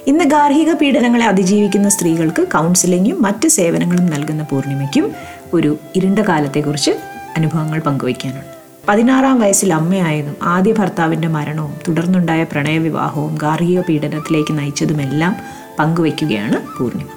ഇന്ന് 0.07 0.25
ഗാർഹിക 0.25 0.73
പീഡനങ്ങളെ 0.73 1.25
അതിജീവിക്കുന്ന 1.25 1.89
സ്ത്രീകൾക്ക് 1.89 2.41
കൗൺസിലിങ്ങും 2.41 3.21
മറ്റ് 3.21 3.47
സേവനങ്ങളും 3.47 4.05
നൽകുന്ന 4.05 4.43
പൂർണിമയ്ക്കും 4.43 5.15
ഒരു 5.53 5.77
ഇരുണ്ട 5.95 6.19
കാലത്തെക്കുറിച്ച് 6.19 6.91
അനുഭവങ്ങൾ 7.37 7.79
പങ്കുവയ്ക്കാനുണ്ട്. 7.79 8.52
പതിനാറാം 8.87 9.39
വയസ്സിൽ 9.39 9.73
അമ്മയായതും 9.73 10.35
ആദ്യ 10.43 10.71
ഭർത്താവിന്റെ 10.71 11.27
മരണവും 11.27 11.73
തുടർന്നുണ്ടായ 11.87 12.43
പ്രണയവിവാഹവും 12.43 13.35
ഗാർഹിക 13.35 13.81
പീഡനത്തിലേക്ക് 13.81 14.59
നയിച്ചതുമെല്ലാം 14.59 15.35
പങ്കുവയ്ക്കുകയാണ് 15.79 16.77
പൂർണിമ. 16.79 17.07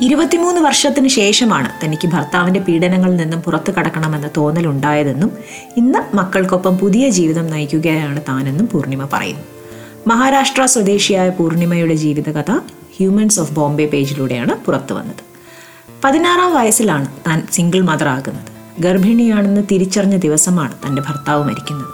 ഇരുപത്തിമൂന്ന് 0.00 0.60
വർഷത്തിന് 0.60 1.08
ശേഷമാണ് 1.08 1.84
തനിക്ക് 1.84 2.08
ഭർത്താവിന്റെ 2.08 2.60
പീഡനങ്ങളിൽ 2.60 3.16
നിന്നും 3.16 3.40
പുറത്തു 3.40 3.72
കടക്കണമെന്ന 3.72 4.30
തോന്നലുണ്ടായതെന്നും 4.36 5.30
ഇന്ന് 5.76 6.16
മക്കൾക്കൊപ്പം 6.16 6.78
പുതിയ 6.78 7.08
ജീവിതം 7.08 7.46
നയിക്കുകയാണ് 7.46 8.20
താനെന്നും 8.28 8.68
പൂർണിമ 8.72 9.08
പറയുന്നു. 9.12 9.44
മഹാരാഷ്ട്ര 10.06 10.64
സ്വദേശിയായ 10.64 11.28
പൂർണിമയുടെ 11.28 11.94
ജീവിതകഥ 11.94 12.50
ഹ്യൂമൻസ് 12.98 13.40
ഓഫ് 13.40 13.52
ബോംബെ 13.52 13.86
പേജിലൂടെയാണ് 13.86 14.54
പുറത്തു 14.54 14.94
വന്നത് 14.94 15.22
പതിനാറാം 16.04 16.54
വയസ്സിലാണ് 16.54 17.06
താൻ 17.26 17.46
സിംഗിൾ 17.52 17.80
മദർ 17.80 18.08
ആകുന്നത് 18.08 18.51
ഗർഭിണിയാണെന്ന് 18.80 19.60
തിരിച്ചറിഞ്ഞ 19.70 20.16
ദിവസമാണ് 20.16 20.74
തന്റെ 20.86 21.02
ഭർത്താവ് 21.02 21.44
മരിക്കുന്നത്. 21.44 21.86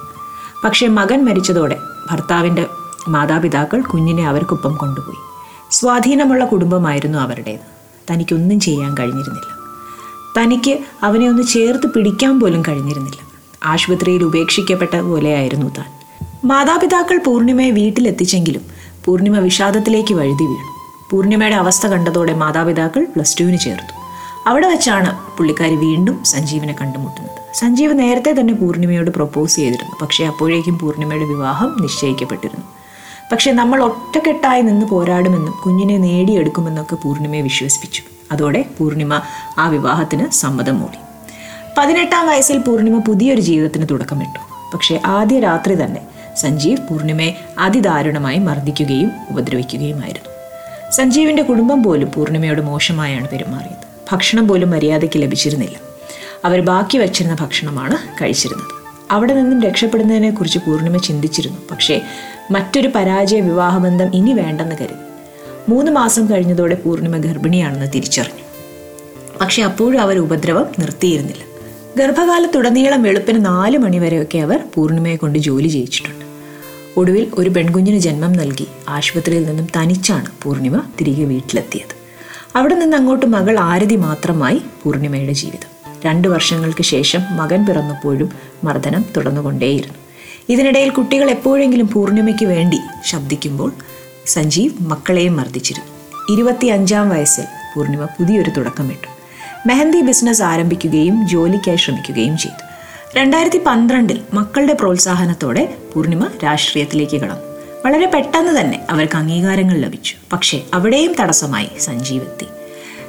പക്ഷേ 0.64 0.88
മകൻ 0.88 1.24
മരിച്ചതോടെ 1.24 1.78
ഭർത്താവിന്റെ 2.10 2.66
മാതാപിതാക്കൾ 3.08 3.80
കുഞ്ഞിനെ 3.80 4.28
അവർക്കൊപ്പം 4.28 4.76
കൊണ്ടുപോയി. 4.76 5.16
സ്വാധീനമുള്ള 5.70 6.44
കുടുംബമായിരുന്നു 6.44 7.18
അവരുടേത്. 7.18 7.60
തനിക്കൊന്നും 8.10 8.60
ചെയ്യാൻ 8.60 8.94
കഴിഞ്ഞിരുന്നില്ല. 8.98 9.58
തനിക്ക് 10.42 10.78
അവനെ 11.02 11.28
ഒന്ന് 11.28 11.42
ചേർത്ത് 11.42 11.86
പിടിക്കാൻ 11.86 12.40
പോലും 12.40 12.62
കഴിഞ്ഞിരുന്നില്ല. 12.68 13.18
ആശുപത്രിയിൽ 13.64 14.24
ഉപേക്ഷിക്കപ്പെട്ട 14.24 14.96
പോലെയായിരുന്നു 14.96 15.66
താൻ. 15.66 15.86
മാതാപിതാക്കൾ 16.44 17.18
പൂർണിമയെ 17.26 17.70
വീട്ടിലെത്തിച്ചെങ്കിലും 17.70 18.60
പൂർണിമ 19.04 19.38
വിഷാദത്തിലേക്ക് 19.38 20.14
വഴുതി 20.14 20.42
വീണു. 20.42 20.78
പൂർണിമയുടെ 21.10 21.56
അവസ്ഥ 21.56 21.86
കണ്ടതോടെ 21.86 22.34
മാതാപിതാക്കൾ 22.34 23.04
പ്ലസ് 23.04 23.40
ടുവിന് 23.40 23.58
ചേർത്തു. 23.58 24.07
അവിടെ 24.48 24.66
വെച്ചാണ് 24.66 25.36
പുള്ളിക്കാരി 25.36 25.74
വീണ്ടും 25.74 26.24
സഞ്ജീവിനെ 26.24 26.74
കണ്ടുമുട്ടുന്നത്. 26.80 27.38
സഞ്ജീവ് 27.54 27.98
നേരത്തെ 27.98 28.32
തന്നെ 28.32 28.54
പൂർണിമയോട് 28.54 29.10
പ്രൊപ്പോസ് 29.10 29.56
ചെയ്തിരുന്നു. 29.56 29.96
പക്ഷേ 30.02 30.26
അപ്പോഴേക്കും 30.26 30.78
പൂർണിമയുടെ 30.78 31.24
വിവാഹം 31.24 31.76
നിശ്ചയിക്കപ്പെട്ടിരുന്നു. 31.80 32.66
പക്ഷേ 33.32 33.52
നമ്മൾ 33.52 33.82
ഒറ്റക്കെട്ടായി 33.82 34.62
നിന്ന് 34.62 34.86
പോരാടുമെന്നും 34.86 35.54
കുഞ്ഞിനെ 35.64 35.98
നേടിയെടുക്കുമെന്നൊക്കെ 35.98 36.94
പൂർണിമയെ 36.94 37.40
വിശ്വസിപ്പിച്ചു. 37.40 38.02
അതോടെ 38.32 38.64
പൂർണിമ 38.78 39.20
ആ 39.58 39.68
വിവാഹത്തിന് 39.68 40.30
സമ്മതം 40.30 40.80
മൂടി. 40.80 40.98
പതിനെട്ടാം 41.78 42.26
വയസ്സിൽ 42.28 42.58
പൂർണിമ 42.58 42.98
പുതിയൊരു 42.98 43.40
ജീവിതത്തിന് 43.40 43.86
തുടക്കമിട്ടു. 43.90 44.40
പക്ഷേ 44.74 45.00
ആദ്യ 45.06 45.40
രാത്രി 45.40 45.74
തന്നെ 45.74 46.00
സഞ്ജീവ് 46.36 46.88
പൂർണിമയെ 46.88 47.32
അതിദാരുണമായി 47.58 48.38
മർദ്ദിക്കുകയും 48.38 49.12
ഉപദ്രവിക്കുകയുമായിരുന്നു. 49.30 50.32
സഞ്ജീവിന്റെ 50.90 51.42
കുടുംബം 51.42 51.82
പോലും 51.82 52.10
പൂർണിമയോട് 52.14 52.60
മോശമായാണ് 52.60 53.28
പെരുമാറിയത്. 53.28 53.87
ഭക്ഷണം 54.12 54.48
പോലും 54.48 54.70
മര്യാദയ്ക്ക് 54.70 55.22
ലഭിച്ചിരുന്നില്ല. 55.22 55.76
അവർ 56.44 56.60
ബാക്കി 56.60 56.98
വച്ചിരുന്ന 56.98 57.36
ഭക്ഷണമാണ് 57.40 57.96
കഴിച്ചിരുന്നത്. 58.22 58.66
അവിടെ 59.10 59.34
നിന്നും 59.34 59.62
രക്ഷപ്പെടുന്നതിനെക്കുറിച്ച് 59.62 60.58
പൂർണിമ 60.58 60.96
ചിന്തിച്ചിരുന്നു. 60.96 61.58
പക്ഷേ 61.70 62.00
മറ്റൊരു 62.50 62.88
പരാജയ 62.94 63.40
വിവാഹബന്ധം 63.40 64.14
ഇനി 64.14 64.32
വേണ്ടെന്ന് 64.32 64.76
കരുതി. 64.80 65.08
മൂന്ന് 65.68 65.92
മാസം 65.92 66.30
കഴിഞ്ഞതോടെ 66.30 66.74
പൂർണിമ 66.74 67.16
ഗർഭിണിയാണെന്ന് 67.16 67.86
തിരിച്ചറിഞ്ഞു. 67.94 68.44
പക്ഷെ 69.40 69.62
അപ്പോഴും 69.62 70.00
അവർ 70.00 70.18
ഉപദ്രവം 70.18 70.66
നിർത്തിയിരുന്നില്ല. 70.78 71.42
ഗർഭകാലത്തുടനീളം 71.98 73.02
വെളുപ്പിന് 73.02 73.46
നാല് 73.46 73.78
മണിവരെയൊക്കെ 73.78 74.38
അവർ 74.38 74.60
പൂർണിമയെ 74.74 75.16
കൊണ്ട് 75.16 75.38
ജോലി 75.38 75.68
ചെയ്യിച്ചിട്ടുണ്ട്. 75.68 76.24
ഒടുവിൽ 76.96 77.30
ഒരു 77.34 77.50
പെൺകുഞ്ഞിന് 77.50 77.98
ജന്മം 77.98 78.32
നൽകി 78.32 78.66
ആശുപത്രിയിൽ 78.88 79.46
നിന്നും 79.46 79.66
തനിച്ചാണ് 79.76 80.26
പൂർണിമ 80.42 80.82
തിരികെ 81.00 81.24
വീട്ടിലെത്തിയത്. 81.24 81.97
അവിടെ 82.58 82.74
നിന്ന് 82.74 82.96
അങ്ങോട്ട് 82.96 83.26
മകൾ 83.26 83.58
ആരതി 83.58 83.96
മാത്രമായി 83.96 84.62
പൂർണിമയുടെ 84.82 85.32
ജീവിതം. 85.32 86.00
രണ്ടു 86.06 86.28
വർഷങ്ങൾക്ക് 86.28 86.82
ശേഷം 86.82 87.20
മകൻ 87.36 87.66
പിറന്നപ്പോഴും 87.66 88.32
മർദ്ദനം 88.64 89.04
തുടർന്നുകൊണ്ടേയിരുന്നു. 89.16 89.94
ഇതിനിടയിൽ 90.48 90.90
കുട്ടികൾ 90.90 91.30
എപ്പോഴെങ്കിലും 91.30 91.88
പൂർണിമയ്ക്ക് 91.88 92.46
വേണ്ടി 92.46 92.78
ശബ്ദിക്കുമ്പോൾ 93.04 93.72
സഞ്ജീവ് 94.26 94.82
മക്കളെയും 94.82 95.36
മർദ്ദിച്ചിരുന്നു. 95.36 95.88
ഇരുപത്തി 96.34 96.66
അഞ്ചാം 96.66 97.08
വയസ്സിൽ 97.08 97.44
പൂർണിമ 97.76 98.04
പുതിയൊരു 98.04 98.50
തുടക്കമിട്ടു. 98.50 99.08
മെഹന്തി 99.68 100.00
ബിസിനസ് 100.00 100.42
ആരംഭിക്കുകയും 100.42 101.28
ജോലിക്കായി 101.28 101.76
ശ്രമിക്കുകയും 101.76 102.38
ചെയ്തു. 102.38 102.62
രണ്ടായിരത്തി 103.18 103.60
പന്ത്രണ്ടിൽ 103.66 104.20
മക്കളുടെ 104.34 104.72
പ്രോത്സാഹനത്തോടെ 104.72 105.76
പൂർണിമ 105.94 106.26
രാഷ്ട്രീയത്തിലേക്ക് 106.44 107.16
കടന്നു. 107.16 107.47
വളരെ 107.84 108.06
പെട്ടെന്ന് 108.06 108.60
തന്നെ 108.60 108.86
അവർക്ക് 108.90 109.16
അംഗീകാരങ്ങൾ 109.16 109.76
ലഭിച്ചു. 109.78 110.14
പക്ഷേ 110.32 110.62
അവിടെയും 110.74 111.14
തടസ്സമായി 111.20 111.68
സഞ്ജീവ് 111.80 112.24
എത്തി. 112.24 112.46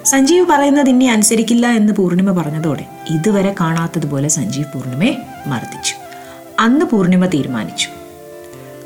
സഞ്ജീവ് 0.06 0.46
പറയുന്നത് 0.46 0.90
ഇനി 0.90 1.06
അനുസരിക്കില്ല 1.06 1.68
എന്ന് 1.68 1.94
പൂർണിമ 1.94 2.42
പറഞ്ഞതോടെ 2.42 2.86
ഇതുവരെ 3.10 3.56
കാണാത്തതുപോലെ 3.60 4.28
സഞ്ജീവ് 4.28 4.66
പൂർണിമയെ 4.74 5.16
മർദ്ദിച്ചു. 5.48 5.96
അന്ന് 6.60 6.86
പൂർണിമ 6.86 7.26
തീരുമാനിച്ചു. 7.26 7.90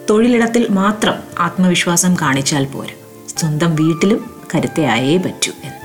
തൊഴിലിടത്തിൽ 0.10 0.68
മാത്രം 0.70 1.14
ആത്മവിശ്വാസം 1.40 2.14
കാണിച്ചാൽ 2.14 2.66
പോരും. 2.66 3.28
സ്വന്തം 3.40 3.76
വീട്ടിലും 3.76 4.42
കരുത്തയായേ 4.56 5.18
പറ്റൂ 5.18 5.52
എന്ന്. 5.64 5.84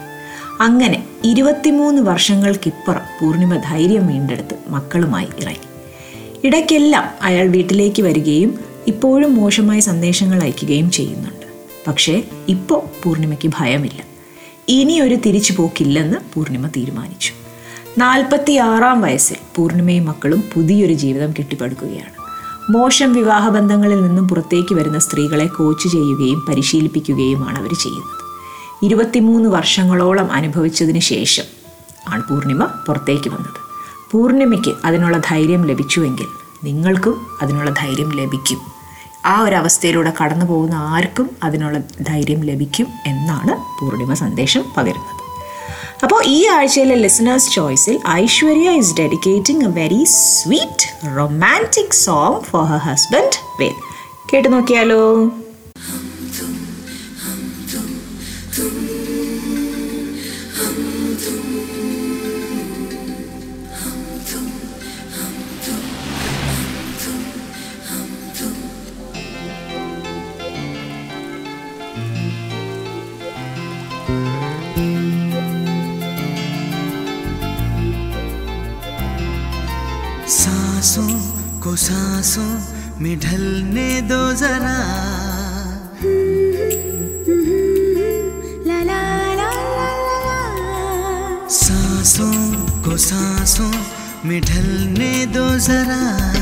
അങ്ങനെ 0.62 1.04
ഇരുപത്തിമൂന്ന് 1.24 2.02
വർഷങ്ങൾക്കിപ്പുറം 2.02 3.00
പൂർണിമ 3.20 3.56
ധൈര്യം 3.56 4.06
വീണ്ടെടുത്ത് 4.06 4.54
മക്കളുമായി 4.68 5.28
ഇറങ്ങി. 5.38 5.68
ഇടയ്ക്കെല്ലാം 6.44 7.10
അയാൾ 7.22 7.48
വീട്ടിലേക്ക് 7.48 8.02
വരികയും 8.02 8.67
ഇപ്പോഴും 8.88 9.34
മോശമായ 9.34 9.80
സന്ദേശങ്ങൾ 9.80 10.42
അയക്കുകയും 10.42 10.90
ചെയ്യുന്നുണ്ട്. 10.90 11.46
പക്ഷേ 11.86 12.22
ഇപ്പോൾ 12.48 13.04
പൂർണിമയ്ക്ക് 13.04 13.48
ഭയമില്ല. 13.48 14.02
ഇനിയൊരു 14.68 15.14
തിരിച്ചു 15.14 15.52
പോക്കില്ലെന്ന് 15.52 16.16
പൂർണിമ 16.34 16.66
തീരുമാനിച്ചു. 16.66 17.32
നാൽപ്പത്തി 17.98 18.52
ആറാം 18.52 19.00
വയസ്സിൽ 19.00 19.36
പൂർണിമയും 19.56 20.06
മക്കളും 20.06 20.42
പുതിയൊരു 20.54 20.92
ജീവിതം 20.92 21.32
കെട്ടിപ്പടുക്കുകയാണ്. 21.32 22.12
മോശം 22.72 23.12
വിവാഹബന്ധങ്ങളിൽ 23.12 24.02
നിന്നും 24.02 24.28
പുറത്തേക്ക് 24.28 24.74
വരുന്ന 24.74 24.98
സ്ത്രീകളെ 24.98 25.46
കോച്ച് 25.46 25.88
ചെയ്യുകയും 25.88 26.40
പരിശീലിപ്പിക്കുകയുമാണ് 26.48 27.58
അവർ 27.58 27.74
ചെയ്യുന്നത്. 27.74 28.28
ഇരുപത്തിമൂന്ന് 28.84 29.48
വർഷങ്ങളോളം 29.48 30.32
അനുഭവിച്ചതിന് 30.32 31.00
ശേഷം 31.00 31.44
ആണ് 32.08 32.22
പൂർണിമ 32.28 32.64
പുറത്തേക്ക് 32.64 33.28
വന്നത്. 33.28 33.60
പൂർണിമയ്ക്ക് 34.10 34.74
അതിനുള്ള 34.84 35.20
ധൈര്യം 35.24 35.66
ലഭിച്ചുവെങ്കിൽ 35.66 36.26
നിങ്ങൾക്കും 36.64 37.26
അതിനുള്ള 37.42 37.70
ധൈര്യം 37.70 38.12
ലഭിക്കും. 38.12 38.77
ആ 39.24 39.42
ഒരു 39.42 39.54
അവസ്ഥയിലൂടെ 39.54 40.12
കടന്നു 40.22 40.46
പോകുന്ന 40.46 40.74
ആർക്കും 40.74 41.36
അതിനുള്ള 41.42 41.78
ധൈര്യം 42.00 42.42
ലഭിക്കും 42.42 42.86
എന്നാണ് 43.06 43.56
പൂർണിമ 43.80 44.14
സന്ദേശം 44.14 44.64
പകരുന്നത്. 44.76 45.14
അപ്പോൾ 46.02 46.22
ഈ 46.26 46.46
ആഴ്ചയിലെ 46.46 46.94
ലിസണേഴ്സ് 46.94 47.52
ചോയ്സിൽ 47.52 47.98
Aishwarya 48.10 48.70
is 48.70 48.94
dedicating 48.94 49.64
a 49.64 49.68
very 49.68 50.04
sweet 50.04 51.16
romantic 51.16 51.92
song 51.92 52.40
for 52.40 52.64
her 52.64 52.76
husband 52.76 53.38
Vel 53.60 53.74
കേട്ടു 54.32 54.48
നോക്കിയാലോ? 54.48 55.30
सांसों 81.78 82.58
में 83.00 83.20
ढलने 83.20 84.00
दो 84.00 84.32
जरा। 84.32 84.78
सांसों 91.48 92.54
को 92.82 92.96
सांसों 92.96 93.72
में 94.24 94.40
ढलने 94.40 95.26
दो 95.26 95.58
जरा। 95.58 96.32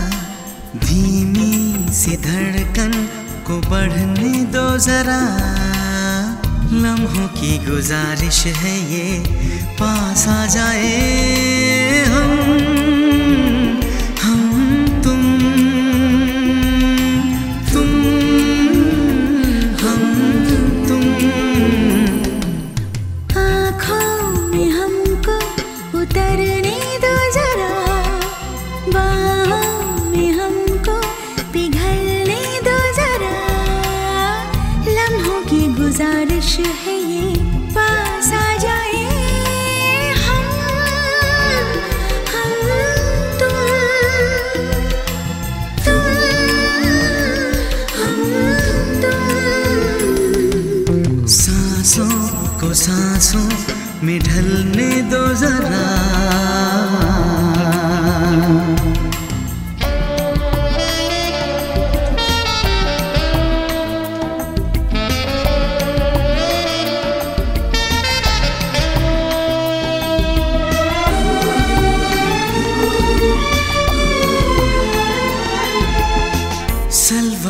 धीमी 0.78 1.86
सी 1.94 2.16
धड़कन 2.16 3.08
को 3.46 3.60
बढ़ने 3.70 4.44
दो 4.44 4.78
जरा। 4.78 5.20
लम्हों 6.72 7.28
की 7.28 7.58
गुजारिश 7.58 8.46
है 8.46 8.92
ये 8.92 9.24
पास 9.74 10.28
आ 10.28 10.46
जाए 10.46 12.04
हम 12.04 12.30
हम। 12.30 12.75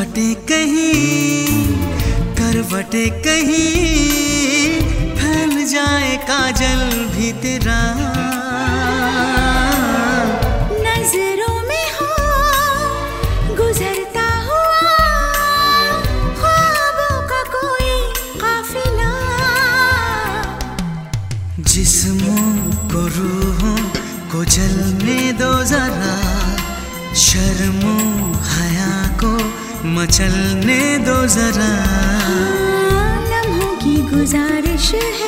सलवटे 0.06 0.34
कहीं 0.48 1.46
करवटे 2.38 3.04
कहीं 3.24 4.80
फैल 5.18 5.52
जाए 5.66 6.16
काजल 6.28 6.82
भी 7.14 7.32
तेरा। 7.42 7.78
नज़रों 10.84 11.56
में 11.68 11.86
हो 11.96 12.10
गुजरता 13.58 14.28
हुआ 14.46 14.84
ख्वाबों 16.38 17.18
का 17.32 17.42
कोई 17.56 17.90
काफिला। 18.44 19.12
जिस्मों 21.72 22.46
को 22.94 23.06
रूहों 23.16 23.76
को 24.32 24.44
जलने 24.56 25.20
दो 25.42 25.52
जरा 25.72 26.16
शर्मो 27.26 27.96
मचलने 29.86 30.98
दो 30.98 31.26
जरा। 31.26 31.70
लम्हों 33.30 33.74
की 33.76 33.96
गुजारिश 34.02 34.94
है। 34.94 35.25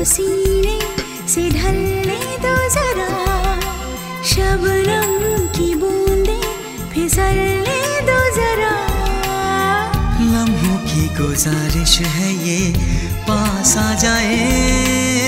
को 0.00 0.04
सीने 0.04 0.78
से 1.28 1.42
ढलने 1.50 2.20
दो 2.44 2.54
जरा। 2.68 3.08
शबनम 4.24 5.46
की 5.46 5.74
बूंदे 5.74 6.40
फिसलने 6.94 8.00
दो 8.00 8.18
जरा। 8.36 8.72
लम्हों 10.22 10.78
की 10.78 11.06
गुजारिश 11.14 11.98
है 12.00 12.32
ये, 12.48 12.72
पास 13.28 13.76
आ 13.76 13.94
जाए। 13.94 15.19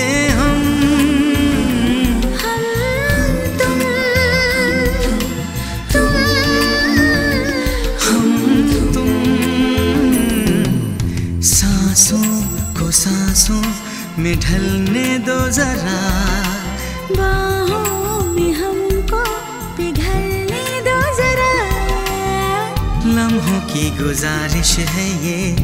में 14.23 14.39
ढलने 14.39 15.17
दो 15.17 15.49
जरा। 15.49 15.97
बाहों 17.11 18.25
में 18.25 18.53
हमको 18.53 19.23
पिघलने 19.77 20.81
दो 20.81 20.99
जरा। 21.17 21.55
लम्हों 23.05 23.59
की 23.61 23.89
गुजारिश 23.89 24.79
है 24.79 25.07
ये 25.25 25.55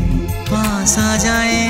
पास 0.51 0.97
आ 0.99 1.17
जाए। 1.17 1.67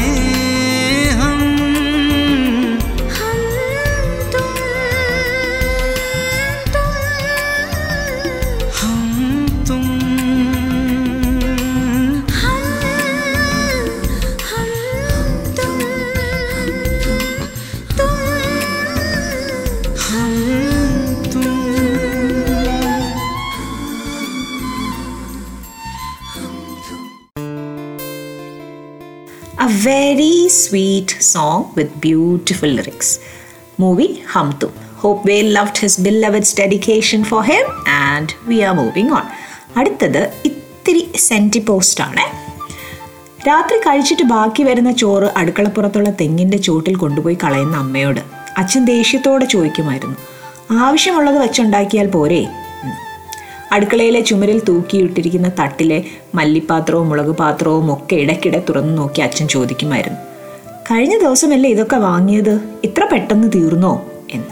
Sweet 30.69 31.09
song 31.23 31.73
with 31.75 31.99
beautiful 32.01 32.69
lyrics. 32.69 33.09
Movie 33.77 34.23
Hum 34.33 34.53
Tum. 34.53 34.71
Hope 34.95 35.25
Whale 35.25 35.51
loved 35.53 35.77
his 35.77 35.97
beloved's 35.97 36.53
dedication 36.53 37.23
for 37.23 37.43
him 37.43 37.65
and 37.85 38.35
we 38.47 38.63
are 38.63 38.75
moving 38.75 39.11
on. 39.11 39.25
അടുത്തത് 39.77 40.21
ഇത്തിരി 40.45 41.01
സെന്റി 41.17 41.59
പോസ്റ്റ് 41.59 42.03
ആണ് 42.03 42.23
രാത്രി 43.47 43.77
കഴിച്ചിട്ട് 43.77 44.23
ബാക്കി 44.23 44.63
വരുന്ന 44.63 44.91
ചോറ് 44.91 45.27
അടുക്കളപ്പുറത്തുള്ള 45.37 46.09
തെങ്ങിന്റെ 46.21 46.57
ചോട്ടിൽ 46.57 46.95
കൊണ്ടുപോയി 46.95 47.35
കളയുന്ന 47.35 47.77
അമ്മയോട് 47.77 48.21
അച്ഛൻ 48.57 48.85
ദേഷ്യത്തോടെ 48.85 49.45
ചോദിക്കുമായിരുന്നു 49.45 50.17
ആവശ്യമുള്ളത് 50.85 51.37
വെച്ചുണ്ടാക്കിയാൽ 51.37 52.07
പോരേ. 52.07 52.41
അടുക്കളയിലെ 53.71 54.21
ചുമരിൽ 54.21 54.59
തൂക്കിയിട്ടിരിക്കുന്ന 54.67 55.51
തട്ടിലെ 55.59 55.99
മല്ലിപ്പാത്രവും 56.35 57.09
മുളക് 57.09 57.35
പാത്രവും 57.43 57.93
ഒക്കെ 57.93 58.15
ഇടയ്ക്കിടെ 58.15 58.63
തുറന്നു 58.69 59.01
നോക്കി 59.01 59.21
അച്ഛൻ 59.21 59.47
ചോദിക്കുമായിരുന്നു 59.47 60.28
കഴിഞ്ഞ 60.91 61.17
ദിവസമല്ലേ 61.17 61.69
ഇതൊക്കെ 61.69 61.95
വാങ്ങിയത്? 61.95 62.59
ഇത്ര 62.83 63.07
പെട്ടെന്ന് 63.11 63.47
തീർന്നോ? 63.55 64.05
എന്ന്. 64.31 64.45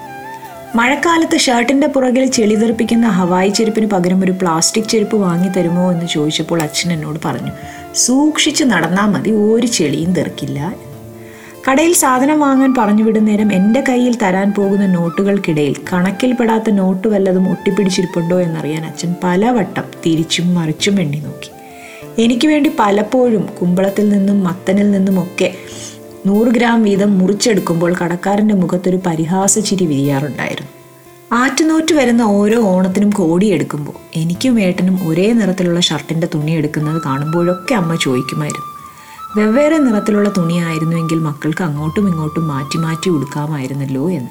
മഴക്കാലത്ത് 0.77 1.37
ഷർട്ടിന്റെ 1.37 1.87
പുറകിൽ 1.87 2.25
ചെളി 2.25 2.55
തെറിപ്പിക്കുന്ന 2.55 3.07
ഹവായി 3.07 3.49
ചെരുപ്പിന് 3.49 3.85
പകരം 3.85 4.23
ഒരു 4.23 4.31
പ്ലാസ്റ്റിക് 4.31 4.85
ചെരുപ്പ് 4.85 5.17
വാങ്ങി 5.17 5.47
തരുമോ 5.47 5.91
എന്ന് 5.91 6.05
ചോദിച്ചപ്പോൾ 6.05 6.61
അച്ഛൻ 6.61 6.93
എന്നോട് 6.93 7.19
പറഞ്ഞു 7.25 7.51
സൂക്ഷിച്ച് 7.95 8.63
നടന്നാൽ 8.63 9.05
മതി 9.05 9.31
ഒരു 9.31 9.67
ചെളിയും 9.67 10.13
തെറിക്കില്ല. 10.13 10.75
കടയിൽ 11.71 11.93
സാധനം 11.93 12.39
വാങ്ങാൻ 12.39 12.75
പറഞ്ഞു 12.77 13.03
വിടുന്ന 13.03 13.29
നേരം 13.29 13.53
എന്റെ 13.53 13.83
കയ്യിൽ 13.89 14.17
തരാൻ 14.23 14.53
പോകുന്ന 14.53 14.85
നോട്ടുകൾക്കിടയിൽ 14.85 15.75
കണക്കിൽപ്പെടാത്ത 15.93 16.69
നോട്ട് 16.69 17.07
വല്ലതും 17.07 17.51
ഒട്ടിപ്പിടിച്ചിരിപ്പുണ്ടോ 17.51 18.41
എന്നറിയാൻ 18.41 18.85
അച്ഛൻ 18.85 19.15
പലവട്ടം 19.23 19.83
തിരിച്ചും 20.05 20.55
മറിച്ചും 20.55 21.01
എണ്ണി 21.01 21.17
നോക്കി. 21.17 21.51
എനിക്ക് 22.21 22.47
വേണ്ടി 22.47 22.71
പലപ്പോഴും 22.79 23.49
കുമ്പളത്തിൽ 23.61 24.09
നിന്നും 24.09 24.43
മത്തനിൽ 24.43 24.91
നിന്നുമൊക്കെ 24.91 25.53
നൂറ് 26.25 26.47
ഗ്രാം 26.47 26.83
വീതം 26.83 27.19
മുറിച്ചെടുക്കുമ്പോൾ 27.19 27.95
കടക്കാരന്റെ 28.03 28.55
മുഖത്തൊരു 28.55 28.99
പരിഹാസ 29.05 29.59
ചിരി 29.59 29.85
വിരിയാറുണ്ടായിരുന്നു. 29.85 30.71
ആറ്റുനോറ്റ് 31.31 31.95
വരുന്ന 31.95 32.21
ഓരോ 32.21 32.61
ഓണത്തിനും 32.61 33.09
കോടിയെടുക്കുമ്പോൾ 33.09 33.91
എനിക്കും 34.15 34.61
ഏട്ടനും 34.61 35.09
ഒരേ 35.09 35.33
നിറത്തിലുള്ള 35.33 35.79
ഷർട്ടിന്റെ 35.79 36.27
തുണി 36.35 36.51
എടുക്കുന്നത് 36.51 37.01
കാണുമ്പോഴൊക്കെ 37.05 37.75
അമ്മ 37.75 37.95
ചോദിക്കുമായിരുന്നു. 37.95 38.65
വെവ്വേറെ 39.41 39.77
നിറത്തിലുള്ള 39.77 40.29
തുണിയായിരുന്നുവെങ്കിൽ 40.29 41.19
മക്കൾക്ക് 41.19 41.63
അങ്ങോട്ടും 41.63 42.07
ഇങ്ങോട്ടും 42.07 42.47
മാറ്റി 42.47 42.77
മാറ്റി 42.77 43.09
ഉടുക്കാമായിരുന്നല്ലോ 43.09 44.11
എന്ന്. 44.11 44.29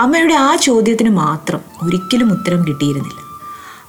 അമ്മയുടെ 0.00 0.34
ആ 0.34 0.56
ചോദ്യത്തിന് 0.56 1.10
മാത്രം 1.10 1.60
ഒരിക്കലും 1.82 2.32
ഉത്തരം 2.32 2.64
കിട്ടിയിരുന്നില്ല. 2.64 3.20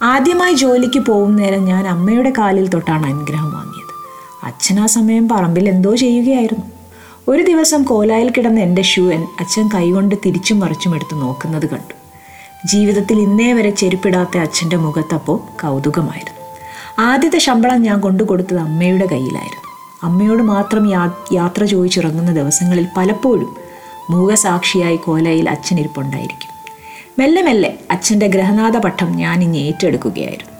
ആദ്യമായി 0.04 0.54
ജോലിക്ക് 0.54 1.00
പോകുന്ന 1.00 1.42
നേരം 1.42 1.66
ഞാൻ 1.66 1.88
അമ്മയുടെ 1.88 2.34
കാലിൽ 2.38 2.70
തൊട്ടാണ് 2.70 3.06
അനുഗ്രഹം 3.06 3.52
വാങ്ങിയത്. 3.52 3.94
അച്ഛൻ 4.44 4.80
ആ 4.80 4.86
സമയം 4.86 5.30
പറമ്പിൽ 5.30 5.70
എന്തോ 5.70 5.96
ചെയ്യുകയായിരുന്നു. 5.96 6.75
ഒരു 7.28 7.42
ദിവസം 7.42 7.84
കോലായിൽ 7.84 8.30
കിടന്ന 8.32 8.60
എന്റെ 8.60 8.82
ഷൂ 8.82 9.10
എൻ 9.12 9.28
അച്ഛൻ 9.40 9.70
കൈകൊണ്ട് 9.74 10.16
തിരിച്ചും 10.26 10.60
മറിച്ചും 10.60 10.96
എടുത്ത് 10.96 11.22
നോക്കുന്നത് 11.22 11.70
കണ്ടു. 11.70 11.96
ജീവിതത്തിൽ 12.66 13.22
ഇന്നേ 13.22 13.54
വരെ 13.54 13.70
ചെരുപ്പിടാത്ത 13.70 14.38
അച്ഛന്റെ 14.38 14.76
മുഖത്തപ്പോൾ 14.76 15.38
കൗതുകമായിരുന്നു. 15.62 16.42
ആദ്യത്തെ 17.00 17.38
ശമ്പളം 17.38 17.82
ഞാൻ 17.82 18.00
കൊണ്ടുകൊടുത്തത് 18.00 18.60
അമ്മയുടെ 18.60 19.06
കയ്യിലായിരുന്നു. 19.06 19.70
അമ്മയോട് 20.04 20.44
മാത്രം 20.44 20.90
യാത്ര 21.34 21.66
ചോദിച്ചിറങ്ങുന്ന 21.66 22.34
ദിവസങ്ങളിൽ 22.34 22.88
പലപ്പോഴും 22.98 23.56
മൂകസാക്ഷിയായി 24.10 24.96
കോലയിൽ 24.96 25.50
അച്ഛൻ 25.50 25.80
ഇരിപ്പുണ്ടായിരിക്കും 25.80 26.52
മെല്ലെ 27.20 27.42
മെല്ലെ 27.42 27.78
അച്ഛന്റെ 27.92 28.28
ഗ്രഹനാഥ 28.28 28.78
പട്ടം 28.78 29.12
ഞാൻ 29.12 29.44
ഇനി 29.44 29.58
ഏറ്റെടുക്കുകയായിരുന്നു. 29.58 30.55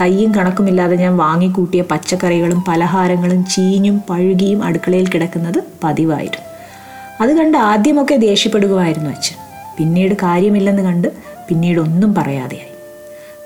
കയ്യും 0.00 0.34
കണക്കുമില്ലാതെ 0.34 0.96
ഞാൻ 0.96 1.16
വാങ്ങിക്കൂട്ടിയ 1.16 1.82
പച്ചക്കറികളും 1.82 2.64
പലഹാരങ്ങളും 2.68 3.44
ചീഞ്ഞും 3.44 4.02
പഴുകിയും 4.08 4.64
അടുക്കളയിൽ 4.64 5.08
കിടക്കുന്നത് 5.08 5.62
പതിവായിരുന്നു. 5.84 6.46
അത് 7.20 7.36
കണ്ട് 7.36 7.58
ആദ്യമൊക്കെ 7.58 8.16
ദേഷ്യപ്പെടുകയായിരുന്നു 8.16 9.10
അച്ഛൻ. 9.10 9.36
പിന്നീട് 9.78 10.14
കാര്യമില്ലെന്ന് 10.14 10.82
കണ്ട് 10.82 11.08
പിന്നീട് 11.48 11.80
ഒന്നും 11.80 12.14
പറയാതെയായി. 12.14 12.70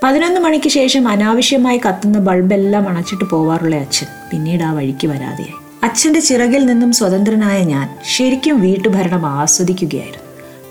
പതിനൊന്ന് 0.03 0.40
മണിക്ക് 0.40 0.68
ശേഷം 0.68 1.09
അനാവശ്യമായി 1.09 1.80
കത്തുന്ന 1.88 2.18
ബൾബെല്ലാം 2.18 2.88
അണച്ചിട്ട് 2.88 3.24
പോവാറുള്ള 3.24 3.76
അച്ഛൻ 3.76 4.07
പിന്നീട് 4.32 4.62
ആ 4.62 4.72
വഴിക്ക് 4.72 5.07
വരാതെയായി. 5.07 5.55
അച്ഛന്റെ 5.82 6.20
ചിറകിൽ 6.20 6.66
നിന്നും 6.66 6.92
സ്വതന്ത്രനായ 6.92 7.62
ഞാൻ 7.62 7.96
ശരിക്കും 8.16 8.61
വീട്ടുഭരണം 8.61 9.26
ആസ്വദിക്കുകയായിരുന്നു. 9.26 10.24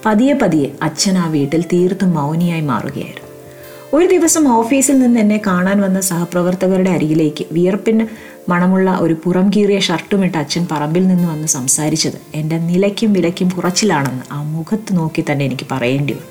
പതിയെ 0.05 0.33
പതിയെ 0.33 0.69
അച്ഛൻ 0.81 1.17
ആ 1.17 1.27
വീട്ടിൽ 1.27 1.63
തീർത്തും 1.73 2.11
മൗനിയായി 2.11 2.61
മാറുകയായിരുന്നു. 2.61 3.28
ഒരു 3.93 4.05
ദിവസം 4.05 4.47
ഓഫീസിൽ 4.47 4.99
നിന്ന് 4.99 5.19
എന്നെ 5.19 5.41
കാണാൻ 5.47 5.81
വന്ന 5.81 6.01
സഹപ്രവർത്തകരുടെ 6.01 6.89
അരികിലേക്ക് 6.89 7.45
വിയർപ്പിന് 7.51 8.05
മണമുള്ള 8.49 8.97
ഒരു 9.01 9.15
പുറം 9.23 9.49
കീറിയ 9.49 9.79
ഷർട്ടുമിട്ട് 9.79 10.37
അച്ഛൻ 10.37 10.67
പറമ്പിൽ 10.71 11.07
നിന്ന് 11.07 11.31
വന്ന് 11.31 11.47
സംസാരിച്ചത് 11.47 12.21
എന്റെ 12.35 12.57
നിലയ്ക്കും 12.57 13.13
വിലയ്ക്കും 13.13 13.49
കുറച്ചിലാണെന്ന് 13.49 14.23
ആ 14.31 14.43
മുഖത്ത് 14.43 14.97
നോക്കി 14.97 15.25
തന്നെ 15.31 15.45
എനിക്ക് 15.45 15.67
പറയേണ്ടി 15.71 16.13
വന്നു. 16.13 16.25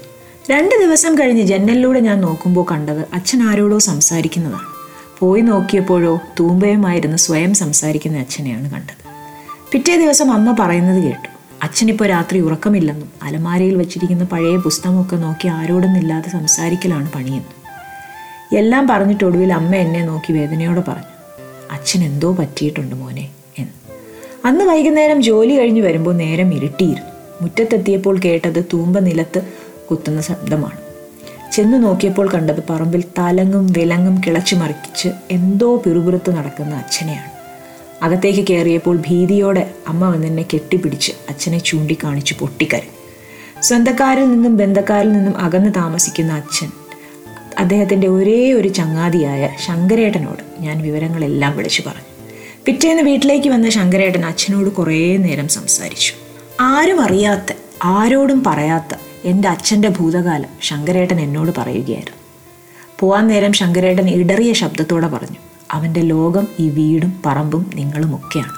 രണ്ട് 0.51 0.75
ദിവസം 0.81 1.15
കഴിഞ്ഞ് 1.15 1.43
ജനലിലൂടെ 1.43 2.01
ഞാൻ 2.01 2.21
നോക്കുമ്പോൾ 2.21 2.67
കണ്ടത് 2.71 3.09
അച്ഛൻ 3.15 3.43
ആരോടോ 3.43 3.79
സംസാരിക്കുന്നതാണ്. 3.79 4.69
പോയി 5.19 5.41
നോക്കിയപ്പോഴോ 5.41 6.21
തൂമ്പയുമായിരുന്നു 6.41 7.17
സ്വയം 7.17 7.55
സംസാരിക്കുന്ന 7.55 8.19
അച്ഛനെയാണ് 8.19 8.71
കണ്ടത്. 8.71 9.09
പിറ്റേ 9.73 9.97
ദിവസം 9.97 10.33
അമ്മ 10.33 10.57
പറയുന്നത് 10.59 11.03
കേട്ടു. 11.03 11.38
അച്ഛനിപ്പോൾ 11.63 12.09
രാത്രി 12.09 12.41
ഉറക്കമില്ലെന്നും 12.41 13.11
അലമാരയിൽ 13.23 13.75
വച്ചിരിക്കുന്ന 13.75 14.25
പഴയ 14.25 14.57
പുസ്തകമൊക്കെ 14.57 15.17
നോക്കി 15.17 15.49
ആരോടൊന്നില്ലാതെ 15.49 16.31
സംസാരിക്കലാണ് 16.31 17.13
പണിയെന്നും. 17.13 17.59
എല്ലാം 18.57 18.89
പറഞ്ഞിട്ടൊടുവിൽ 18.89 19.53
അമ്മ 19.53 19.75
എന്നെ 19.75 20.05
നോക്കി 20.05 20.33
വേദനയോടെ 20.33 20.81
പറഞ്ഞു 20.81 21.19
അച്ഛൻ 21.71 22.05
എന്തോ 22.05 22.35
പറ്റിയിട്ടുണ്ട് 22.35 22.95
മോനെ 22.95 23.29
എന്ന്. 23.59 23.73
അന്ന് 24.45 24.65
വൈകുന്നേരം 24.65 25.23
ജോലി 25.23 25.59
കഴിഞ്ഞ് 25.59 25.81
വരുമ്പോൾ 25.81 26.15
നേരം 26.15 26.55
ഇരുട്ടിയിരുന്നു. 26.55 27.11
മുറ്റത്തെത്തിയപ്പോൾ 27.43 28.21
കേട്ടത് 28.25 28.65
തൂമ്പ 28.73 28.99
നിലത്ത് 28.99 29.43
കുത്തുന്ന 29.91 30.21
ശബ്ദമാണ്. 30.21 30.79
ചെന്ന് 31.53 31.83
നോക്കിയപ്പോൾ 31.83 32.31
കണ്ടത് 32.35 32.63
പറമ്പിൽ 32.71 33.05
തലങ്ങും 33.19 33.67
വിലങ്ങും 33.67 34.21
കിളച്ചു 34.27 34.57
മറിച്ച് 34.57 35.09
എന്തോ 35.31 35.77
പിറുപിറുത്ത് 35.77 36.37
നടക്കുന്ന 36.37 36.75
അച്ഛനെയാണ്. 36.75 37.38
അകത്തേക്ക് 38.03 38.49
കയറിയപ്പോൾ 38.49 38.97
ഭീതിയോടെ 38.97 39.75
അമ്മ 39.89 40.11
വന്നെന്നെ 40.11 40.45
കെട്ടിപ്പിടിച്ച് 40.55 41.13
അച്ഛനെ 41.29 41.59
ചൂണ്ടിക്കാണിച്ച് 41.59 42.35
പൊട്ടിക്കരഞ്ഞു 42.35 42.99
സ്വന്തക്കാരിൽ 43.63 44.31
നിന്നും 44.31 44.57
ബന്ധക്കാരിൽ 44.57 45.13
നിന്നും 45.13 45.39
അകന്ന് 45.39 45.73
താമസിക്കുന്ന 45.77 46.33
അച്ഛൻ 46.33 46.71
അദ്ദേഹത്തിന്റെ 47.59 48.09
ഒരേ 48.09 48.53
ഒരു 48.53 48.69
ചങ്ങാതിയായ 48.69 49.51
ശങ്കരേട്ടനോട് 49.67 50.63
ഞാൻ 50.63 50.83
വിവരങ്ങളെല്ലാം 50.83 51.57
വിളിച്ചു 51.57 51.83
പറഞ്ഞു. 51.87 52.35
പിറ്റേന്ന് 52.65 53.03
വീട്ടിലേക്ക് 53.03 53.49
വന്ന 53.49 53.71
ശങ്കരേട്ടൻ 53.71 54.25
അച്ഛനോട് 54.25 54.71
കുറേ 54.71 55.17
നേരം 55.17 55.49
സംസാരിച്ചു. 55.49 56.13
ആരും 56.61 57.01
അറിയാത്ത 57.01 57.57
ആരോടും 57.85 58.45
പറയാത്ത 58.45 58.97
എന്റെ 59.25 59.49
അച്ഛന്റെ 59.49 59.89
ഭൂതകാലം 59.89 60.49
ശങ്കരേട്ടൻ 60.63 61.21
എന്നോട് 61.21 61.51
പറയുകയായിരുന്നു. 61.59 62.19
പോവാൻ 62.99 63.27
നേരം 63.27 63.53
ശങ്കരേട്ടൻ 63.53 64.11
ഇടറിയ 64.11 64.53
ശബ്ദത്തോടെ 64.53 65.07
പറഞ്ഞു. 65.07 65.48
അവന്റെ 65.73 66.01
ലോകം 66.01 66.47
ഈ 66.59 66.69
വീടും 66.69 67.13
പറമ്പും 67.27 67.71
നിങ്ങളുമൊക്കെയാണ്. 67.75 68.53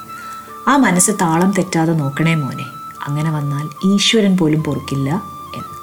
ആ 0.69 0.77
മനസ്സ് 0.77 1.11
താളം 1.11 1.55
തെറ്റാതെ 1.59 1.93
നോക്കണേ 1.93 2.35
മോനെ. 2.35 2.65
അങ്ങനെ 3.09 3.31
വന്നാൽ 3.31 3.95
ഈശ്വരൻ 3.95 4.37
പോലും 4.37 4.63
പൊറുക്കില്ല 4.63 5.23
എന്ന്. 5.57 5.77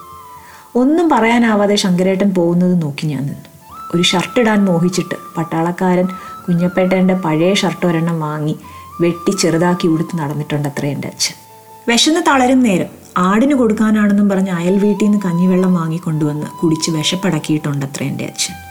ഒന്നും 0.75 1.09
പറയാനാവാതെ 1.09 1.75
ശങ്കരേട്ടൻ 1.75 2.29
പോകുന്നത് 2.29 2.81
നോക്കി 2.81 3.07
ഞാൻ 3.07 3.21
നിന്നു. 3.21 3.75
ഒരു 3.95 4.01
ഷർട്ട് 4.01 4.39
ഇടാൻ 4.39 4.65
മോഹിച്ചിട്ട് 4.65 5.15
പട്ടാളക്കാരൻ 5.37 6.07
കുഞ്ഞപ്പേട്ടന്റെ 6.47 7.13
പഴയ 7.13 7.53
ഷർട്ട് 7.53 7.85
ഒരെണ്ണം 7.85 8.19
വാങ്ങി 8.19 8.59
വെട്ടി 9.01 9.31
ചെറുതാക്കി 9.31 9.87
ഉടുത്ത് 9.87 10.17
നടന്നിട്ടുണ്ട് 10.17 10.69
അത്ര 10.69 10.85
എന്റെ 10.85 11.07
അച്ഛൻ. 11.07 11.35
വിശന്ന് 11.89 12.21
തളരും 12.27 12.59
നേരം 12.59 12.85
ആടിന് 13.17 13.53
കൊടുക്കാനാണെന്നും 13.53 14.29
പറഞ്ഞ് 14.29 14.51
അയൽ 14.51 14.79
വീട്ടിൽ 14.79 15.05
നിന്ന് 15.05 15.21
കഞ്ഞിവെള്ളം 15.25 15.73
വാങ്ങിക്കൊണ്ടുവന്ന് 15.73 16.47
കുടിച്ച് 16.47 16.91
വിശപ്പടക്കിയിട്ടുണ്ടത്രേ 16.91 18.07
എന്റെ 18.07 18.25
അച്ഛൻ. 18.25 18.66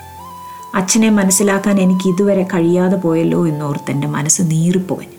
അച്ഛനെ 0.76 1.10
മനസ്സിലാക്കാൻ 1.10 1.80
എനിക്ക് 1.80 2.08
ഇതുവരെ 2.08 2.42
കഴിയാതെ 2.54 2.96
പോയല്ലോ 2.96 3.46
എന്നോർത്ത് 3.46 3.90
എന്റെ 3.90 4.08
മനസ്സ് 4.08 4.42
നീറിപ്പോകഞ്ഞു 4.42 5.18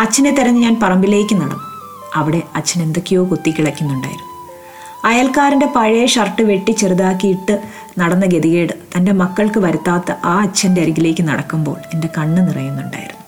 അച്ഛനെ 0.00 0.30
തിരഞ്ഞ് 0.30 0.62
ഞാൻ 0.62 0.80
പറമ്പിലേക്ക് 0.82 1.34
നടന്നു. 1.34 1.66
അവിടെ 2.14 2.42
അച്ഛൻ 2.56 2.82
എന്തൊക്കെയോ 2.82 3.24
കുത്തിക്കിളയ്ക്കുന്നുണ്ടായിരുന്നു 3.24 4.26
അയൽക്കാരന്റെ 5.04 5.66
പഴയ 5.66 6.06
ഷർട്ട് 6.06 6.42
വെട്ടി 6.42 6.72
ചെറുതാക്കിയിട്ട് 6.72 7.54
നടന്ന 7.98 8.26
ഗതികേട് 8.26 8.72
തന്റെ 8.96 9.12
മക്കൾക്ക് 9.12 9.58
വരുത്താത്ത 9.58 10.12
ആ 10.24 10.40
അച്ഛന്റെ 10.42 10.80
അരികിലേക്ക് 10.82 11.22
നടക്കുമ്പോൾ 11.28 11.78
എന്റെ 11.94 12.08
കണ്ണ് 12.18 12.48
നിറയുന്നുണ്ടായിരുന്നു. 12.48 13.24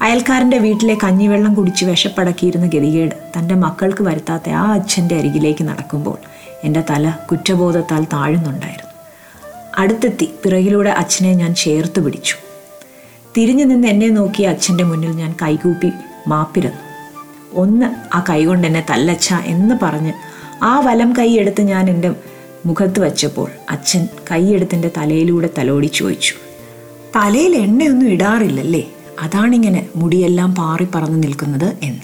അയൽക്കാരന്റെ 0.00 0.58
വീട്ടിലെ 0.58 0.94
കഞ്ഞിവെള്ളം 0.94 1.54
കുടിച്ച് 1.54 1.84
വിശപ്പടക്കിയിരുന്ന 1.84 2.66
ഗതികേട് 2.66 3.14
തന്റെ 3.38 3.54
മക്കൾക്ക് 3.54 4.02
വരുത്താത്ത 4.02 4.48
ആ 4.62 4.64
അച്ഛന്റെ 4.72 5.16
അരികിലേക്ക് 5.18 5.64
നടക്കുമ്പോൾ 5.68 6.18
എന്റെ 6.64 6.84
തല 6.90 7.12
കുറ്റബോധത്താൽ 7.30 8.04
താഴുന്നുണ്ടായിരുന്നു. 8.12 8.93
അടുത്തെത്തി. 9.78 10.30
പിറകിലൂടെ 10.44 10.90
അച്ഛനെ 10.90 11.34
ഞാൻ 11.34 11.54
ചേർത്ത് 11.54 12.04
പിടിച്ചു. 12.04 12.34
തിരിഞ്ഞു 13.36 13.64
നിന്ന് 13.64 13.88
എന്നെ 13.88 14.08
നോക്കി 14.08 14.42
അച്ഛന്റെ 14.42 14.84
മുന്നിൽ 14.84 15.10
ഞാൻ 15.10 15.34
കൈകൂപ്പി 15.42 15.90
മാപ്പിരുന്നു. 16.28 16.78
ഒന്ന് 17.52 18.16
ആ 18.16 18.24
കൈകൊണ്ട് 18.30 18.66
എന്നെ 18.66 18.86
തല്ലച്ച 18.90 19.34
എന്ന് 19.44 19.74
പറഞ്ഞ് 19.82 20.12
ആ 20.62 20.80
വലം 20.80 21.14
കൈയെടുത്ത് 21.18 21.60
ഞാൻ 21.60 21.90
എന്റെ 21.90 22.14
മുഖത്ത് 22.66 23.00
വച്ചപ്പോൾ 23.00 23.50
അച്ഛൻ 23.70 24.08
കൈയെടുത്തിന്റെ 24.30 24.90
തലയിലൂടെ 24.96 25.50
തലോടി 25.58 25.86
ചോദിച്ചു. 25.86 26.34
തലയിൽ 27.16 27.56
എണ്ണയൊന്നും 27.56 28.08
ഇടാറില്ലല്ലേ? 28.08 28.90
അതാണിങ്ങനെ 29.20 29.86
മുടിയെല്ലാം 29.96 30.54
പാറി 30.54 30.86
പറന്ന് 30.94 31.22
നിൽക്കുന്നത് 31.22 31.76
എന്ന്. 31.82 32.00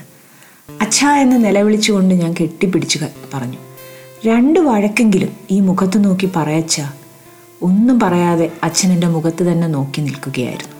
അച്ഛ 0.80 1.04
എന്ന് 1.04 1.44
നിലവിളിച്ചുകൊണ്ട് 1.44 2.14
ഞാൻ 2.14 2.34
കെട്ടിപ്പിടിച്ചു 2.40 3.00
പറഞ്ഞു. 3.34 3.58
രണ്ട് 4.26 4.60
വഴക്കെങ്കിലും 4.60 5.28
ഈ 5.50 5.60
മുഖത്ത് 5.60 6.04
നോക്കി 6.04 6.28
പറയച്ച. 6.36 6.82
ഒന്നും 7.62 8.00
പറയാതെ 8.00 8.52
അച്ഛൻ 8.62 8.92
എന്റെ 8.92 9.06
മുഖത്ത് 9.06 9.52
തന്നെ 9.52 9.68
നോക്കി 9.68 10.00
നിൽക്കുകയായിരുന്നു. 10.00 10.76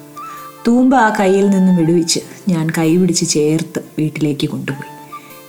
തൂമ്പ 0.67 0.95
ആ 0.95 1.17
കയ്യിൽ 1.21 1.51
നിന്നും 1.51 1.77
വിടുവിച്ച് 1.77 2.21
ഞാൻ 2.49 2.71
കൈ 2.79 2.97
പിടിച്ച് 2.97 3.25
ചേർത്ത് 3.25 3.81
വീട്ടിലേക്ക് 3.99 4.47
കൊണ്ടുപോയി. 4.47 4.91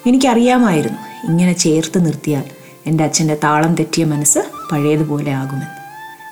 എനിക്കറിയാമായിരുന്നു 0.08 0.98
ഇങ്ങനെ 1.28 1.54
ചേർത്ത് 1.54 2.06
നിർത്തിയാൽ 2.06 2.44
എന്റെ 2.88 3.04
അച്ഛന്റെ 3.04 3.38
താളം 3.44 3.76
തെറ്റിയ 3.76 4.06
മനസ്സ് 4.06 4.40
പഴയതുപോലെ 4.72 5.32
ആകുമെന്ന്. 5.32 5.66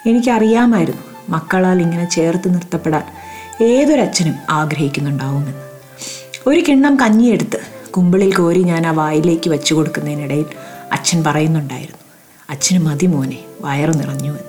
എനിക്കറിയാമായിരുന്നു 0.10 1.02
മക്കളാൽ 1.30 1.82
ഇങ്ങനെ 1.82 2.06
ചേർത്ത് 2.10 2.54
നിർത്തപ്പെടാൻ 2.54 3.06
ഏതൊരച്ഛനും 3.64 4.36
ആഗ്രഹിക്കുന്നുണ്ടാവുമെന്ന്. 4.50 5.66
ഒരു 6.47 6.60
കിണ്ണം 6.60 6.95
കഞ്ഞിയെടുത്ത് 6.95 7.60
കുമ്പിളിൽ 7.91 8.34
കോരി 8.36 8.64
ഞാൻ 8.64 8.88
ആ 8.88 8.91
വായിലേക്ക് 8.91 9.50
വെച്ചു 9.50 9.74
കൊടുക്കുന്നതിനിടയിൽ 9.74 10.45
അച്ഛൻ 10.91 11.24
പറയുന്നുണ്ടായിരുന്നു 11.24 12.04
അച്ഛന് 12.50 12.80
മതി 12.86 13.06
മോനെ 13.06 13.39
വയറ് 13.62 14.00
നിറഞ്ഞുവെന്ന്. 14.00 14.49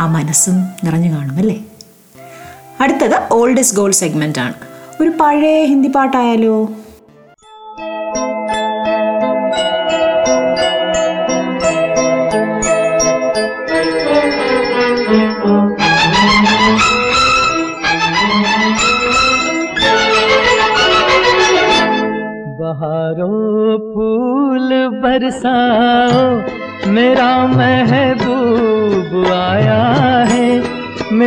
ആ 0.00 0.06
മനസ്സും 0.06 0.56
നിറഞ്ഞു 0.84 1.10
കാണുമല്ലേ 1.16 1.58
അടുത്തത് 2.80 3.16
ഓൾഡ് 3.32 3.60
ഇസ് 3.60 3.74
ഗോൾഡ് 3.74 3.94
സെഗ്മെന്റ് 3.94 4.38
ആണ് 4.38 4.56
ഒരു 5.00 5.10
പഴയ 5.20 5.64
ഹിന്ദി 5.64 5.88
പാട്ടായാലോ 5.88 6.56
बहारों 22.58 23.28
फूल 23.86 24.70
बरसाओ 25.02 26.22
मेरा 26.92 27.28
महबूब 27.48 27.79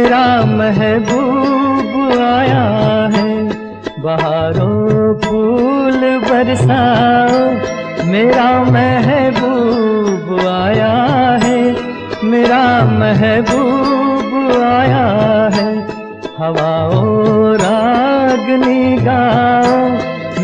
मेरा 0.05 0.45
महबूब 0.45 2.19
आया 2.21 2.65
है। 3.15 3.49
बहारों 3.99 5.15
फूल 5.19 6.01
बरसाओ, 6.19 7.39
मेरा 8.07 8.65
महबूब 8.65 10.47
आया 10.49 10.93
है। 11.45 11.77
मेरा 12.25 12.85
महबूब 12.85 14.63
आया 14.63 15.07
है। 15.55 15.73
हवाओं 16.39 17.55
रागनी 17.55 18.97
गाओ 18.97 19.89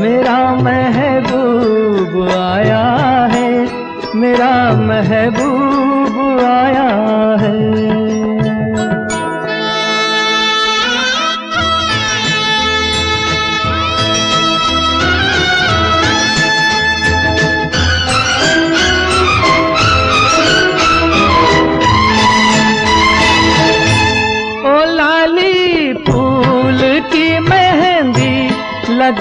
मेरा 0.00 0.54
महबूब 0.54 2.28
आया 2.30 2.84
है। 3.32 3.68
मेरा 4.14 4.76
महबूब 4.76 5.49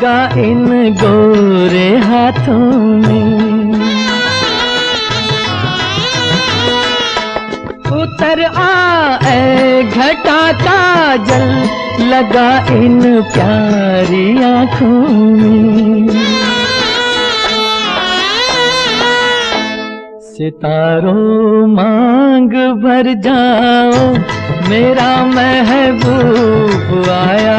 लगा 0.09 0.41
इन 0.41 0.93
गोरे 0.93 1.87
हाथों 1.97 2.67
में। 2.95 3.33
उतर 7.93 8.41
आए 8.57 9.83
घटा 9.83 10.41
का 10.61 11.15
जल 11.25 11.49
लगा 12.05 12.49
इन 12.75 12.99
प्यारी 13.33 14.25
आँखों 14.43 15.01
में। 15.35 16.09
सितारों 20.29 21.67
मांग 21.67 22.53
भर 22.83 23.13
जाओ, 23.23 24.13
मेरा 24.69 25.11
महबूब 25.25 27.09
आया 27.09 27.57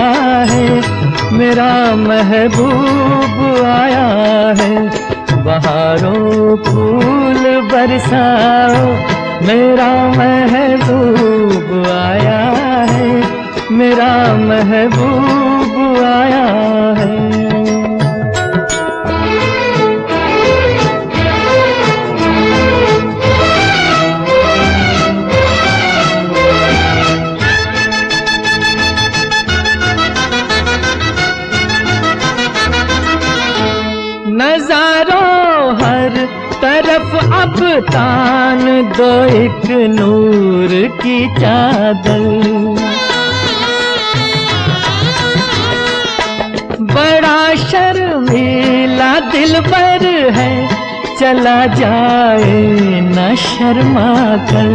है। 0.50 0.99
मेरा 1.32 1.96
महबूब 1.96 3.64
आया 3.66 4.06
है। 4.60 4.82
बहारों 5.44 6.56
फूल 6.56 7.68
बरसाओ। 7.72 8.86
मेरा 9.46 10.08
महबूब 10.18 11.86
आया 11.86 12.38
है। 12.90 13.22
मेरा 13.72 14.36
महबूब 14.36 16.04
आया 16.04 16.46
है। 16.98 17.39
तान 37.80 38.62
दो 38.98 39.12
एक 39.36 39.70
नूर 39.90 40.68
की 41.02 41.18
चादर। 41.40 42.22
बड़ा 46.92 47.54
शर्मीला 47.54 49.12
दिल 49.20 49.60
पर 49.60 50.06
है, 50.32 50.52
चला 51.20 51.66
जाए 51.66 52.60
न 53.00 53.34
शर्मा 53.36 54.10
कर। 54.50 54.70